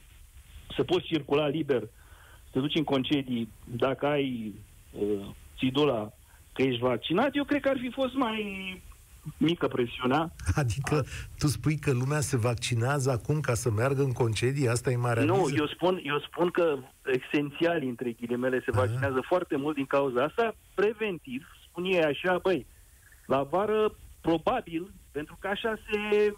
[0.77, 1.81] să poți circula liber,
[2.45, 4.55] să te duci în concedii, dacă ai
[4.91, 5.27] uh,
[5.59, 6.13] țidula
[6.53, 8.41] că ești vaccinat, eu cred că ar fi fost mai
[9.37, 10.33] mică presiunea.
[10.55, 11.05] adică
[11.39, 14.69] tu spui că lumea se vaccinează acum ca să meargă în concedii?
[14.69, 15.55] Asta e marea Nu, miză?
[15.57, 18.81] eu spun, eu spun că esențial, între ghilimele, se Aha.
[18.81, 22.67] vaccinează foarte mult din cauza asta, preventiv, spun ei așa, băi,
[23.27, 26.33] la vară, probabil, pentru că așa se...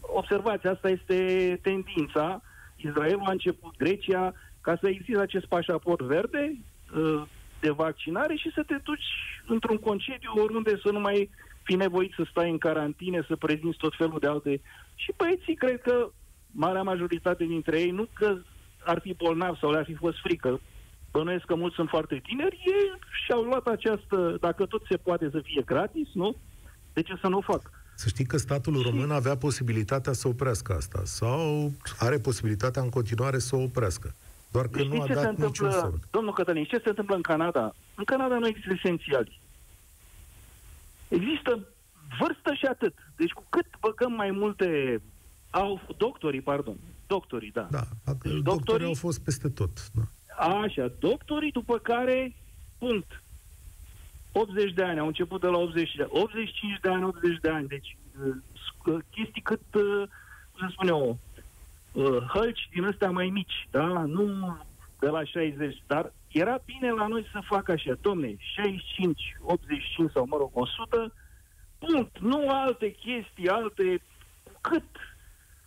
[0.00, 1.18] Observați, asta este
[1.62, 2.42] tendința.
[2.76, 6.56] Israelul a început, Grecia, ca să existe acest pașaport verde
[6.96, 7.22] uh,
[7.60, 9.04] de vaccinare și să te duci
[9.46, 11.30] într-un concediu oriunde să nu mai
[11.64, 14.60] fi nevoit să stai în carantine, să prezinți tot felul de alte...
[14.94, 16.10] Și băieții, cred că
[16.50, 18.36] marea majoritate dintre ei, nu că
[18.84, 20.60] ar fi bolnavi sau le-ar fi fost frică,
[21.10, 25.40] bănuiesc că mulți sunt foarte tineri, ei și-au luat această, dacă tot se poate să
[25.44, 26.36] fie gratis, nu?
[26.92, 27.70] De ce să nu o fac?
[27.96, 33.38] Să știi că statul român avea posibilitatea să oprească asta sau are posibilitatea în continuare
[33.38, 34.14] să o oprească.
[34.52, 36.00] Doar că Știți nu a ce se dat niciun întâmplă, semn.
[36.10, 37.74] domnul Cătălin, ce se întâmplă în Canada?
[37.94, 39.40] În Canada nu există esențiali.
[41.08, 41.66] Există
[42.18, 42.94] vârstă și atât.
[43.16, 45.00] Deci cu cât băgăm mai multe...
[45.50, 46.76] Au, doctorii, pardon.
[47.06, 47.66] Doctorii, da.
[47.70, 49.90] Da, doctorii, doctorii- au fost peste tot.
[49.90, 50.02] Da.
[50.44, 52.34] Așa, doctorii, după care,
[52.78, 53.22] punct.
[54.32, 57.48] 80 de ani, au început de la 80 de ani, 85 de ani, 80 de
[57.48, 60.08] ani, deci uh, sc- chestii cât, uh,
[60.52, 61.18] cum să spun eu,
[61.92, 63.86] uh, hălci din astea mai mici, da?
[63.86, 64.56] Nu
[65.00, 70.26] de la 60, dar era bine la noi să facă așa, domne, 65, 85 sau,
[70.28, 71.12] mă rog, 100,
[71.78, 74.02] punct, nu alte chestii, alte,
[74.42, 74.88] cu cât,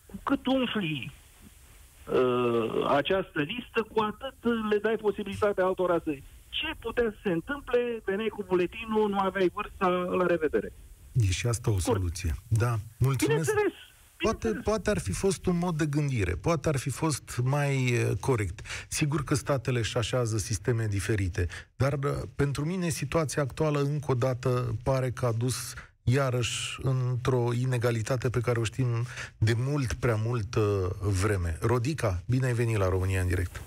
[0.05, 6.17] cu cât umfli uh, această listă, cu atât le dai posibilitatea altora să...
[6.49, 10.73] Ce putea să se întâmple, veneai cu buletinul, nu aveai vârsta, la revedere.
[11.13, 12.35] E și asta o soluție.
[12.47, 13.25] Da, mulțumesc.
[13.25, 13.73] Bineînțeles,
[14.17, 14.63] Poate, bineînțeles.
[14.63, 18.59] poate ar fi fost un mod de gândire, poate ar fi fost mai eh, corect.
[18.87, 24.15] Sigur că statele își așează sisteme diferite, dar eh, pentru mine situația actuală încă o
[24.15, 29.05] dată pare că a dus iarăși într-o inegalitate pe care o știm
[29.37, 30.61] de mult prea mult eh,
[30.99, 31.57] vreme.
[31.61, 33.61] Rodica, bine ai venit la România în direct.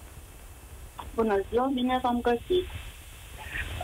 [1.14, 2.66] Bună ziua, bine v-am găsit.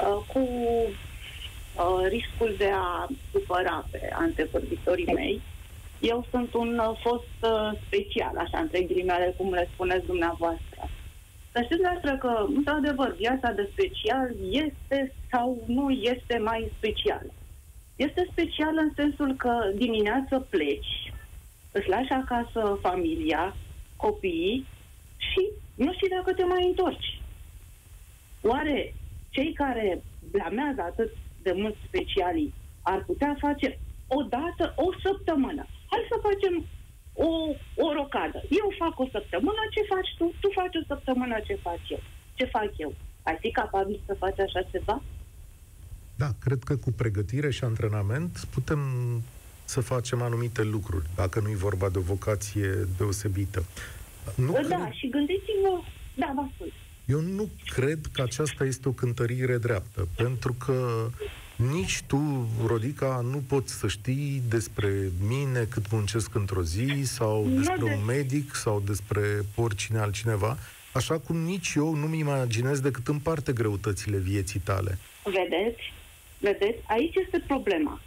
[0.02, 5.42] Uh, cu uh, riscul de a supăra pe antevorbitorii mei,
[6.00, 10.88] eu sunt un uh, fost uh, special, așa, între ghilimele, cum le spuneți dumneavoastră.
[11.52, 17.32] Să știți dumneavoastră că, într-adevăr, viața de special este sau nu este mai specială.
[17.96, 21.12] Este specială în sensul că dimineață pleci,
[21.72, 23.56] îți lași acasă familia,
[23.96, 24.66] copiii
[25.16, 27.20] și nu știi dacă te mai întorci.
[28.42, 28.94] Oare
[29.30, 31.10] cei care blamează atât
[31.42, 35.66] de mult specialii ar putea face o dată, o săptămână?
[35.90, 36.54] Hai să facem
[37.28, 37.30] o,
[37.86, 38.38] o rocadă.
[38.60, 40.34] Eu fac o săptămână, ce faci tu?
[40.40, 42.02] Tu faci o săptămână, ce fac eu?
[42.34, 42.94] Ce fac eu?
[43.22, 45.02] Ai fi capabil să faci așa ceva?
[46.14, 48.80] Da, cred că cu pregătire și antrenament putem
[49.64, 53.64] să facem anumite lucruri, dacă nu e vorba de o vocație deosebită.
[54.34, 54.92] Nu da, cred...
[54.92, 55.80] și gândiți-vă...
[56.14, 56.72] Da, vă ascult.
[57.04, 61.08] Eu nu cred că aceasta este o cântărire dreaptă, pentru că
[61.56, 67.56] nici tu, Rodica, nu poți să știi despre mine cât muncesc într-o zi sau Nu
[67.56, 69.20] despre de- un medic sau despre
[69.54, 70.56] oricine altcineva,
[70.92, 74.98] așa cum nici eu nu-mi imaginez decât în parte greutățile vieții tale.
[75.24, 75.92] Vedeți?
[76.38, 76.78] Vedeți?
[76.88, 78.00] Aici este problema.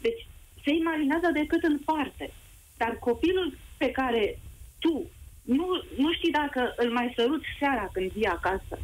[0.00, 0.26] Deci,
[0.64, 2.32] se imaginează decât în parte.
[2.76, 4.38] Dar copilul pe care
[4.78, 5.06] tu
[5.42, 8.78] nu, nu știi dacă îl mai săruți seara când vii acasă.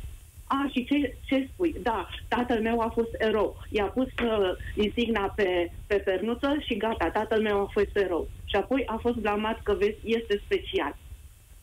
[0.56, 1.74] A, și ce, ce spui?
[1.82, 3.56] Da, tatăl meu a fost erou.
[3.68, 8.28] I-a pus uh, insigna pe, pe pernuță și gata, tatăl meu a fost erou.
[8.44, 10.96] Și apoi a fost blamat că vezi, este special.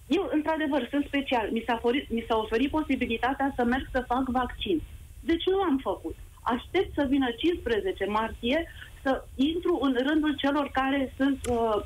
[0.08, 1.50] Eu, într-adevăr, sunt special.
[1.52, 4.82] Mi s-a, forit, mi s-a oferit posibilitatea să merg să fac vaccin.
[5.20, 6.16] Deci nu am făcut.
[6.42, 8.72] Aștept să vină 15 martie
[9.04, 11.82] să intru în rândul celor care sunt uh,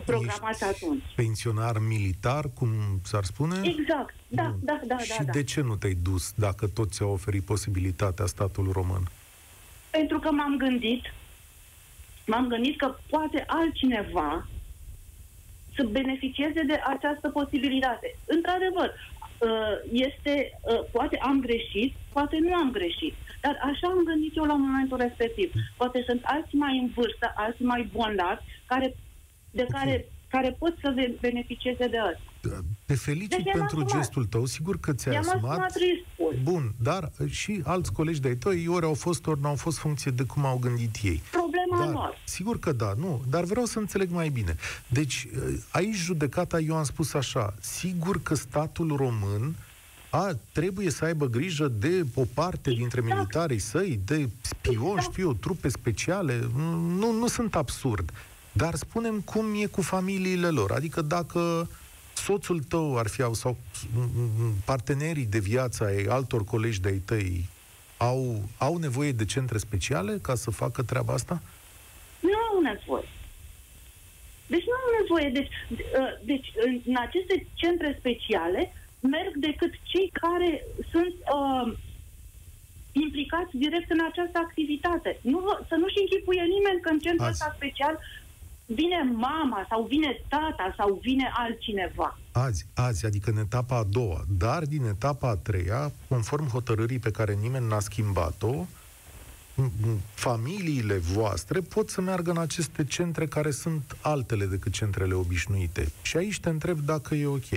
[0.00, 1.02] programați Ești atunci.
[1.14, 2.68] Pensionar militar, cum
[3.02, 3.60] s-ar spune?
[3.62, 4.14] Exact.
[4.28, 4.58] Da, Bun.
[4.62, 5.32] da, da, și da, da.
[5.32, 9.02] de ce nu te-ai dus dacă tot ți-a oferit posibilitatea statul român?
[9.90, 11.02] Pentru că m-am gândit,
[12.26, 14.46] m-am gândit că poate altcineva
[15.76, 18.16] să beneficieze de această posibilitate.
[18.26, 23.14] Într-adevăr, uh, este, uh, poate am greșit, poate nu am greșit.
[23.40, 25.52] Dar așa am gândit eu la momentul respectiv.
[25.76, 28.96] Poate sunt alții mai în vârstă, alții mai bolnavi, care,
[29.54, 29.70] de Ok.
[29.70, 32.20] care, care pot să be- beneficieze de asta.
[32.86, 33.96] Te felicit Deci i-am pentru asumat.
[34.02, 35.50] gestul tău, sigur că ți-ai I-am asumat.
[35.50, 36.38] asumat riscul.
[36.42, 40.22] Bun, dar și alți colegi de-ai tăi, ori au fost, ori n-au fost funcție de
[40.22, 41.22] cum au gândit ei.
[41.30, 42.18] Problema Da, lor.
[42.24, 44.56] sigur că da, nu, dar vreau să înțeleg mai bine.
[44.88, 45.26] Deci,
[45.70, 49.54] aici judecata, eu am spus așa, sigur că statul român
[50.10, 53.16] a, trebuie să aibă grijă de o parte dintre Exact.
[53.18, 55.12] militarii săi, de spioni, Exact.
[55.12, 56.48] știu eu, trupe speciale,
[56.98, 58.10] nu, nu sunt absurd.
[58.56, 60.70] Dar spunem cum e cu familiile lor.
[60.72, 61.70] Adică dacă
[62.14, 63.56] soțul tău ar fi, sau
[64.64, 67.48] partenerii de viață ai altor colegi de-ai tăi
[67.96, 71.42] au, au nevoie de centre speciale ca să facă treaba asta?
[72.20, 73.08] Nu au nevoie.
[74.46, 75.28] Deci nu au nevoie.
[75.38, 75.52] Deci,
[76.00, 81.76] uh, deci în, în aceste centre speciale merg decât cei care sunt uh,
[82.92, 85.18] implicați direct în această activitate.
[85.20, 87.36] Nu, vă- să nu-și închipuie nimeni că în centrul Azi.
[87.40, 87.94] ăsta special
[88.66, 92.18] vine mama sau vine tata sau vine altcineva.
[92.32, 97.10] Azi, azi, adică în etapa a doua, dar din etapa a treia, conform hotărârii pe
[97.10, 98.66] care nimeni n-a schimbat-o,
[99.62, 105.14] m- m- familiile voastre pot să meargă în aceste centre care sunt altele decât centrele
[105.14, 105.92] obișnuite.
[106.02, 107.48] Și aici te întreb dacă e ok.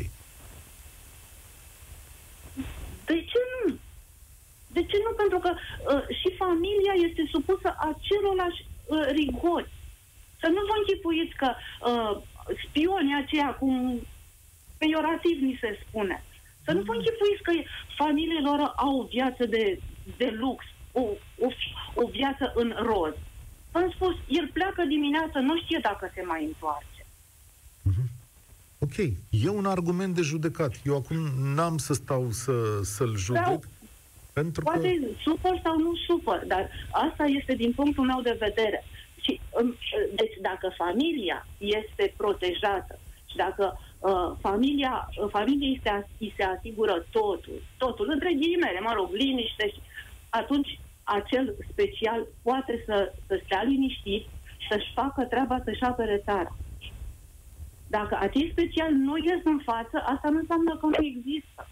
[3.06, 3.78] De ce nu?
[4.68, 5.12] De ce nu?
[5.18, 9.70] Pentru că uh, și familia este supusă acelorlași uh, rigori.
[10.42, 12.14] Să nu vă închipuiți că uh,
[12.66, 14.00] spionii aceia, cum
[14.78, 16.24] peiorativ ni se spune,
[16.66, 17.52] să nu vă închipuiți că
[17.98, 19.80] familiile lor au o viață de,
[20.18, 21.02] de lux, o,
[21.46, 21.48] o,
[21.94, 23.14] o viață în roz.
[23.72, 27.06] V-am spus, el pleacă dimineața, nu știe dacă se mai întoarce.
[28.80, 28.98] Ok,
[29.30, 30.74] e un argument de judecat.
[30.86, 31.18] Eu acum
[31.56, 33.64] n-am să stau să, să-l judec, Sau
[34.34, 34.72] pentru că...
[34.72, 38.84] Poate supăr sau nu supăr, dar asta este din punctul meu de vedere.
[39.28, 39.76] Și, um,
[40.16, 47.06] deci dacă familia este protejată și dacă uh, familia, uh, familiei se, îi se asigură
[47.12, 49.80] totul, totul, între ghilimele, mă rog, liniște, și
[50.30, 54.28] atunci acel special poate să, să stea liniștit,
[54.70, 56.56] să-și facă treaba, să-și apere țara.
[57.88, 61.68] Dacă acei special nu ies în față, asta nu înseamnă că nu există.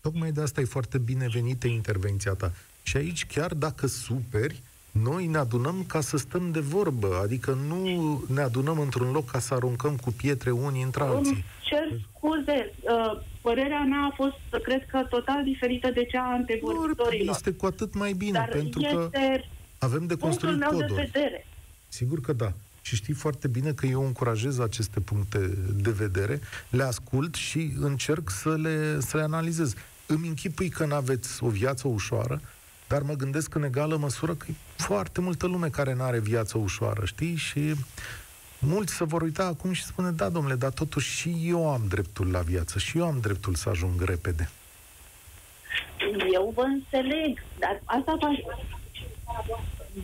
[0.00, 2.52] Tocmai de asta e foarte binevenită intervenția ta.
[2.82, 8.22] Și aici, chiar dacă superi, noi ne adunăm ca să stăm de vorbă, adică nu
[8.34, 11.32] ne adunăm într-un loc ca să aruncăm cu pietre unii între alții.
[11.32, 16.28] Îmi cer scuze, uh, părerea mea a fost, cred că, total diferită de cea a
[16.28, 17.34] Ori antevorbitorilor.
[17.34, 19.48] este cu atât mai bine, Dar pentru că este
[19.78, 21.10] avem de punctul construit meu de poduri.
[21.12, 21.46] vedere.
[21.88, 22.52] Sigur că da.
[22.82, 25.38] Și știi foarte bine că eu încurajez aceste puncte
[25.82, 29.74] de vedere, le ascult și încerc să le, să le analizez.
[30.06, 32.40] Îmi închipui că nu aveți o viață ușoară,
[32.92, 36.58] dar mă gândesc în egală măsură că e foarte multă lume care nu are viață
[36.58, 37.36] ușoară, știi?
[37.36, 37.74] Și
[38.58, 42.30] mulți se vor uita acum și spune, da, domnule, dar totuși și eu am dreptul
[42.30, 44.50] la viață, și eu am dreptul să ajung repede.
[46.32, 48.44] Eu vă înțeleg, dar asta face...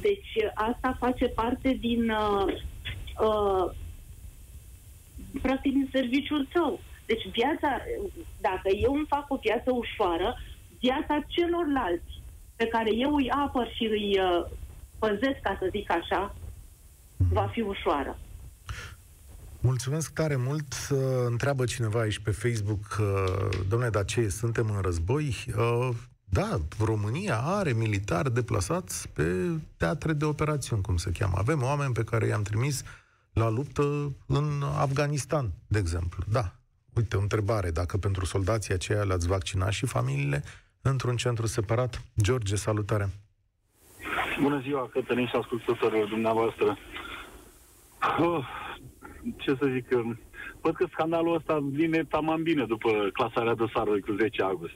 [0.00, 2.10] Deci asta face parte din...
[2.10, 2.46] Uh,
[3.20, 3.74] uh,
[5.42, 6.80] practic din serviciul tău.
[7.06, 7.80] Deci viața,
[8.40, 10.38] dacă eu îmi fac o viață ușoară,
[10.78, 12.16] viața celorlalți
[12.56, 14.46] pe care eu îi apăr și îi uh,
[14.98, 16.34] păzesc, ca să zic așa,
[17.16, 18.18] va fi ușoară.
[19.60, 20.74] Mulțumesc tare mult.
[21.26, 23.00] Întreabă cineva aici pe Facebook,
[23.68, 25.34] domnule, dar ce, suntem în război?
[26.24, 29.24] Da, România are militari deplasați pe
[29.76, 31.34] teatre de operațiuni, cum se cheamă.
[31.38, 32.82] Avem oameni pe care i-am trimis
[33.32, 36.22] la luptă în Afganistan, de exemplu.
[36.28, 36.52] Da.
[36.94, 40.44] Uite, o întrebare, dacă pentru soldații aceia le-ați vaccinat și familiile
[40.88, 42.02] într-un centru separat?
[42.22, 43.08] George, salutare!
[44.40, 46.78] Bună ziua, Cătălin și ascultătorilor dumneavoastră.
[48.18, 48.46] Oh,
[49.36, 49.88] ce să zic,
[50.60, 54.74] văd că scandalul ăsta vine tamam bine după clasarea dosarului cu 10 august.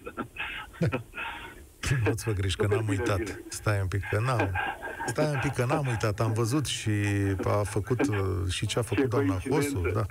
[2.05, 3.43] Nu-ți fă griji, că n-am uitat.
[3.49, 4.51] Stai un pic, că n-am.
[5.07, 6.21] Stai un pic, că n-am uitat.
[6.21, 6.91] Am văzut și
[7.45, 8.17] a făcut uh,
[8.51, 9.81] și ce a făcut ce doamna Hosu.
[9.95, 10.07] Da.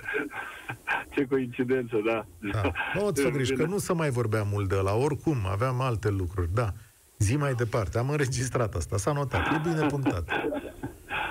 [1.20, 2.24] Ce coincidență, da.
[2.52, 2.70] da.
[3.00, 6.10] Nu îți fă griji, că nu să mai vorbeam mult de la Oricum, aveam alte
[6.10, 6.72] lucruri, da.
[7.18, 7.98] Zi mai departe.
[7.98, 9.46] Am înregistrat asta, s-a notat.
[9.54, 10.28] E bine punctat.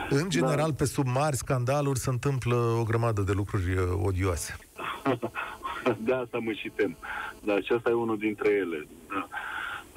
[0.10, 0.76] În general, da.
[0.78, 4.58] pe sub mari scandaluri se întâmplă o grămadă de lucruri uh, odioase.
[6.06, 6.98] De asta mă și tem.
[7.44, 8.88] Da, și asta e unul dintre ele.
[9.10, 9.28] Da.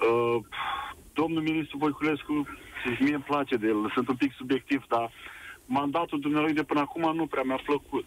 [0.07, 0.45] Uh,
[1.13, 2.47] domnul ministru Voiculescu,
[3.01, 5.11] mie îmi place de el, sunt un pic subiectiv, dar
[5.67, 8.05] mandatul dumnealui de până acum nu prea mi-a plăcut.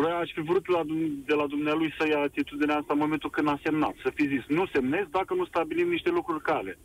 [0.00, 0.82] Vreau, aș fi vrut la,
[1.26, 4.44] de la dumnealui să ia atitudinea asta în momentul când a semnat, să fi zis,
[4.46, 6.78] nu semnez dacă nu stabilim niște lucruri cale.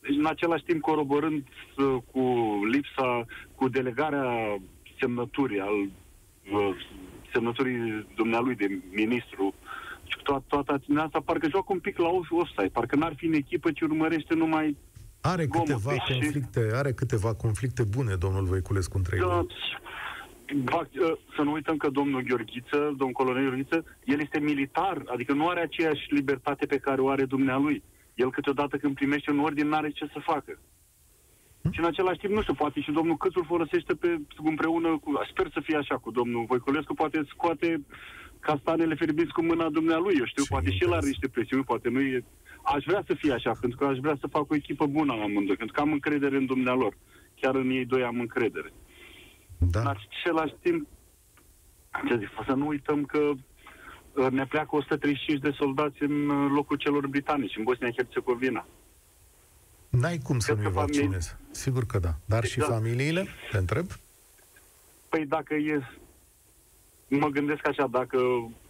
[0.00, 2.22] Deci, în același timp, coroborând uh, cu
[2.72, 3.24] lipsa,
[3.54, 4.26] cu delegarea
[5.00, 6.76] semnăturii, al uh,
[7.32, 9.54] semnăturii dumnealui de ministru
[10.22, 13.70] toată, toată atitudinea asta parcă joacă un pic la offside, parcă n-ar fi în echipă,
[13.70, 14.76] ci urmărește numai
[15.20, 16.12] are câteva și...
[16.12, 19.22] conflicte, are câteva conflicte bune, domnul Voiculescu, între ei.
[19.22, 19.46] Da, ă,
[21.36, 25.60] să nu uităm că domnul Gheorghiță, domnul colonel Gheorghiță, el este militar, adică nu are
[25.60, 27.82] aceeași libertate pe care o are dumnealui.
[28.14, 30.58] El câteodată când primește un ordin, n-are ce să facă.
[31.62, 31.72] Hmm?
[31.72, 35.50] Și în același timp, nu știu, poate și domnul Câțul folosește pe, împreună cu, sper
[35.52, 37.84] să fie așa, cu domnul Voiculescu, poate scoate
[38.40, 40.18] castanele ferbiți cu mâna dumnealui.
[40.18, 42.24] Eu știu, Ce poate și el are niște presiuni, poate nu e...
[42.62, 45.22] Aș vrea să fie așa, pentru că aș vrea să fac o echipă bună la
[45.22, 46.96] amândoi, pentru că am încredere în dumnealor.
[47.40, 48.72] Chiar în ei doi am încredere.
[49.58, 49.80] Da.
[49.80, 50.88] În același timp,
[52.08, 56.76] ce zic, să nu uităm că uh, ne pleacă 135 de soldați în uh, locul
[56.76, 58.66] celor britanici, în Bosnia-Herzegovina.
[59.88, 61.36] N-ai cum să nu-i vaccinezi.
[61.50, 62.14] Sigur că da.
[62.24, 62.66] Dar exact.
[62.66, 63.26] și familiile?
[63.50, 63.86] Te întreb?
[65.08, 65.82] Păi dacă e
[67.08, 68.18] mă gândesc așa, dacă,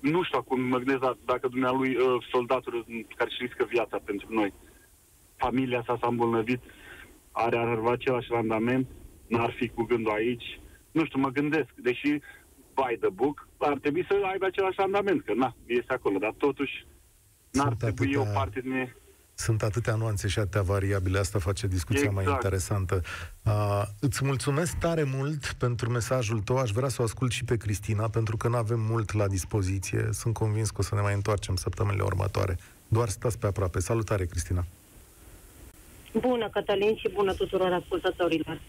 [0.00, 2.86] nu știu acum, mă gândesc dacă dumnealui uh, soldatul
[3.16, 4.52] care își riscă viața pentru noi,
[5.36, 6.60] familia sa s-a îmbolnăvit,
[7.32, 8.86] are ar același randament,
[9.26, 10.60] n-ar fi cu gândul aici.
[10.98, 12.10] Nu știu, mă gândesc, deși
[12.78, 16.86] by the book, ar trebui să aibă același randament, că na, este acolo, dar totuși
[17.50, 18.30] n-ar Sunt trebui atâtea...
[18.30, 18.94] o parte din
[19.34, 22.24] sunt atâtea nuanțe și atâtea variabile, asta face discuția exact.
[22.24, 23.02] mai interesantă.
[23.44, 27.56] Uh, îți mulțumesc tare mult pentru mesajul tău, aș vrea să o ascult și pe
[27.56, 30.08] Cristina, pentru că nu avem mult la dispoziție.
[30.12, 32.56] Sunt convins că o să ne mai întoarcem săptămânile următoare.
[32.88, 33.78] Doar stați pe aproape.
[33.80, 34.64] Salutare, Cristina!
[36.12, 38.54] Bună, Cătălin, și bună tuturor ascultătorilor.
[38.54, 38.60] Uh,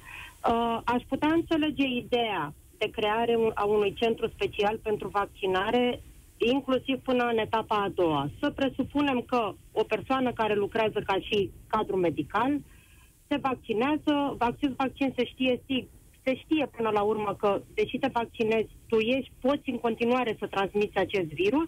[0.84, 6.02] aș putea înțelege ideea de creare a unui centru special pentru vaccinare
[6.38, 8.30] inclusiv până în etapa a doua.
[8.40, 12.60] Să presupunem că o persoană care lucrează ca și cadru medical
[13.28, 15.62] se vaccinează, vaccin, vaccin se știe,
[16.24, 20.48] se știe până la urmă că, deși te vaccinezi, tu ești, poți în continuare să
[20.48, 21.68] transmiți acest virus,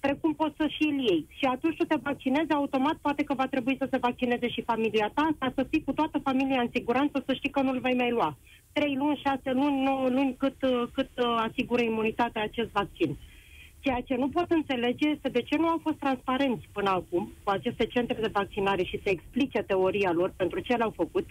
[0.00, 1.26] precum poți să și îl iei.
[1.28, 5.10] Și atunci tu te vaccinezi, automat poate că va trebui să se vaccineze și familia
[5.14, 8.10] ta, ca să fii cu toată familia în siguranță, să știi că nu-l vei mai
[8.10, 8.36] lua.
[8.72, 10.56] Trei luni, șase luni, nouă luni, cât,
[10.92, 13.16] cât uh, asigură imunitatea acest vaccin.
[13.80, 17.50] Ceea ce nu pot înțelege este de ce nu au fost transparenți până acum cu
[17.50, 21.26] aceste centre de vaccinare și să explice teoria lor pentru ce le-au făcut.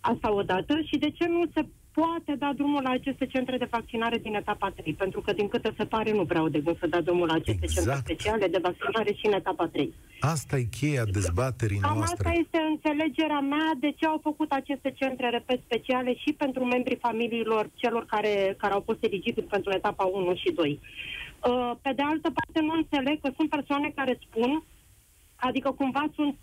[0.00, 1.66] Asta odată și de ce nu se
[1.98, 5.74] poate da drumul la aceste centre de vaccinare din etapa 3, pentru că din câte
[5.76, 7.86] se pare nu vreau de gând să da drumul la aceste exact.
[7.86, 9.94] centre speciale de vaccinare și în etapa 3.
[10.20, 12.28] Asta e cheia dezbaterii Cam noastre.
[12.28, 17.04] asta este înțelegerea mea de ce au făcut aceste centre, repet, speciale și pentru membrii
[17.06, 20.80] familiilor celor care, care au fost eligibili pentru etapa 1 și 2.
[20.80, 24.62] Uh, pe de altă parte, nu înțeleg că sunt persoane care spun,
[25.36, 26.34] adică cumva sunt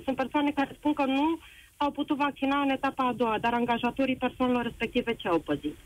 [0.00, 1.38] 50-50, sunt persoane care spun că nu
[1.82, 5.76] au putut vaccina în etapa a doua, dar angajatorii persoanelor respective ce au păzit?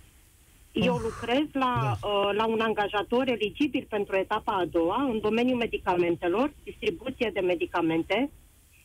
[0.72, 2.08] Eu lucrez la, da.
[2.08, 8.30] uh, la un angajator eligibil pentru etapa a doua în domeniul medicamentelor, distribuție de medicamente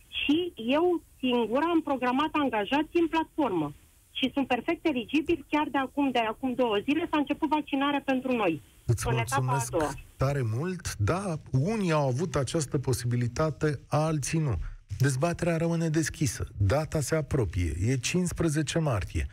[0.08, 3.74] și eu singur am programat angajații în platformă
[4.12, 8.32] și sunt perfect eligibili chiar de acum, de acum două zile s-a început vaccinarea pentru
[8.32, 8.62] noi.
[8.86, 9.76] Îți în mulțumesc
[10.18, 10.96] tare mult.
[10.98, 14.56] Da, unii au avut această posibilitate, alții nu.
[14.98, 16.48] Dezbaterea rămâne deschisă.
[16.58, 17.76] Data se apropie.
[17.80, 19.28] E 15 martie.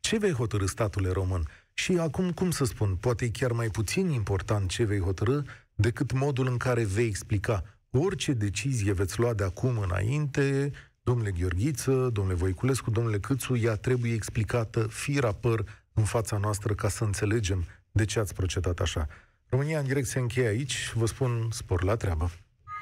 [0.00, 1.48] Ce vei hotărâ statule român?
[1.74, 5.40] Și acum, cum să spun, poate e chiar mai puțin important ce vei hotărâ
[5.74, 7.62] decât modul în care vei explica.
[7.90, 14.12] Orice decizie veți lua de acum înainte, domnule Gheorghiță, domnule Voiculescu, domnule Câțu, ea trebuie
[14.12, 19.08] explicată fir păr în fața noastră ca să înțelegem de ce ați procedat așa.
[19.48, 20.92] România în direct se încheie aici.
[20.94, 22.30] Vă spun spor la treabă.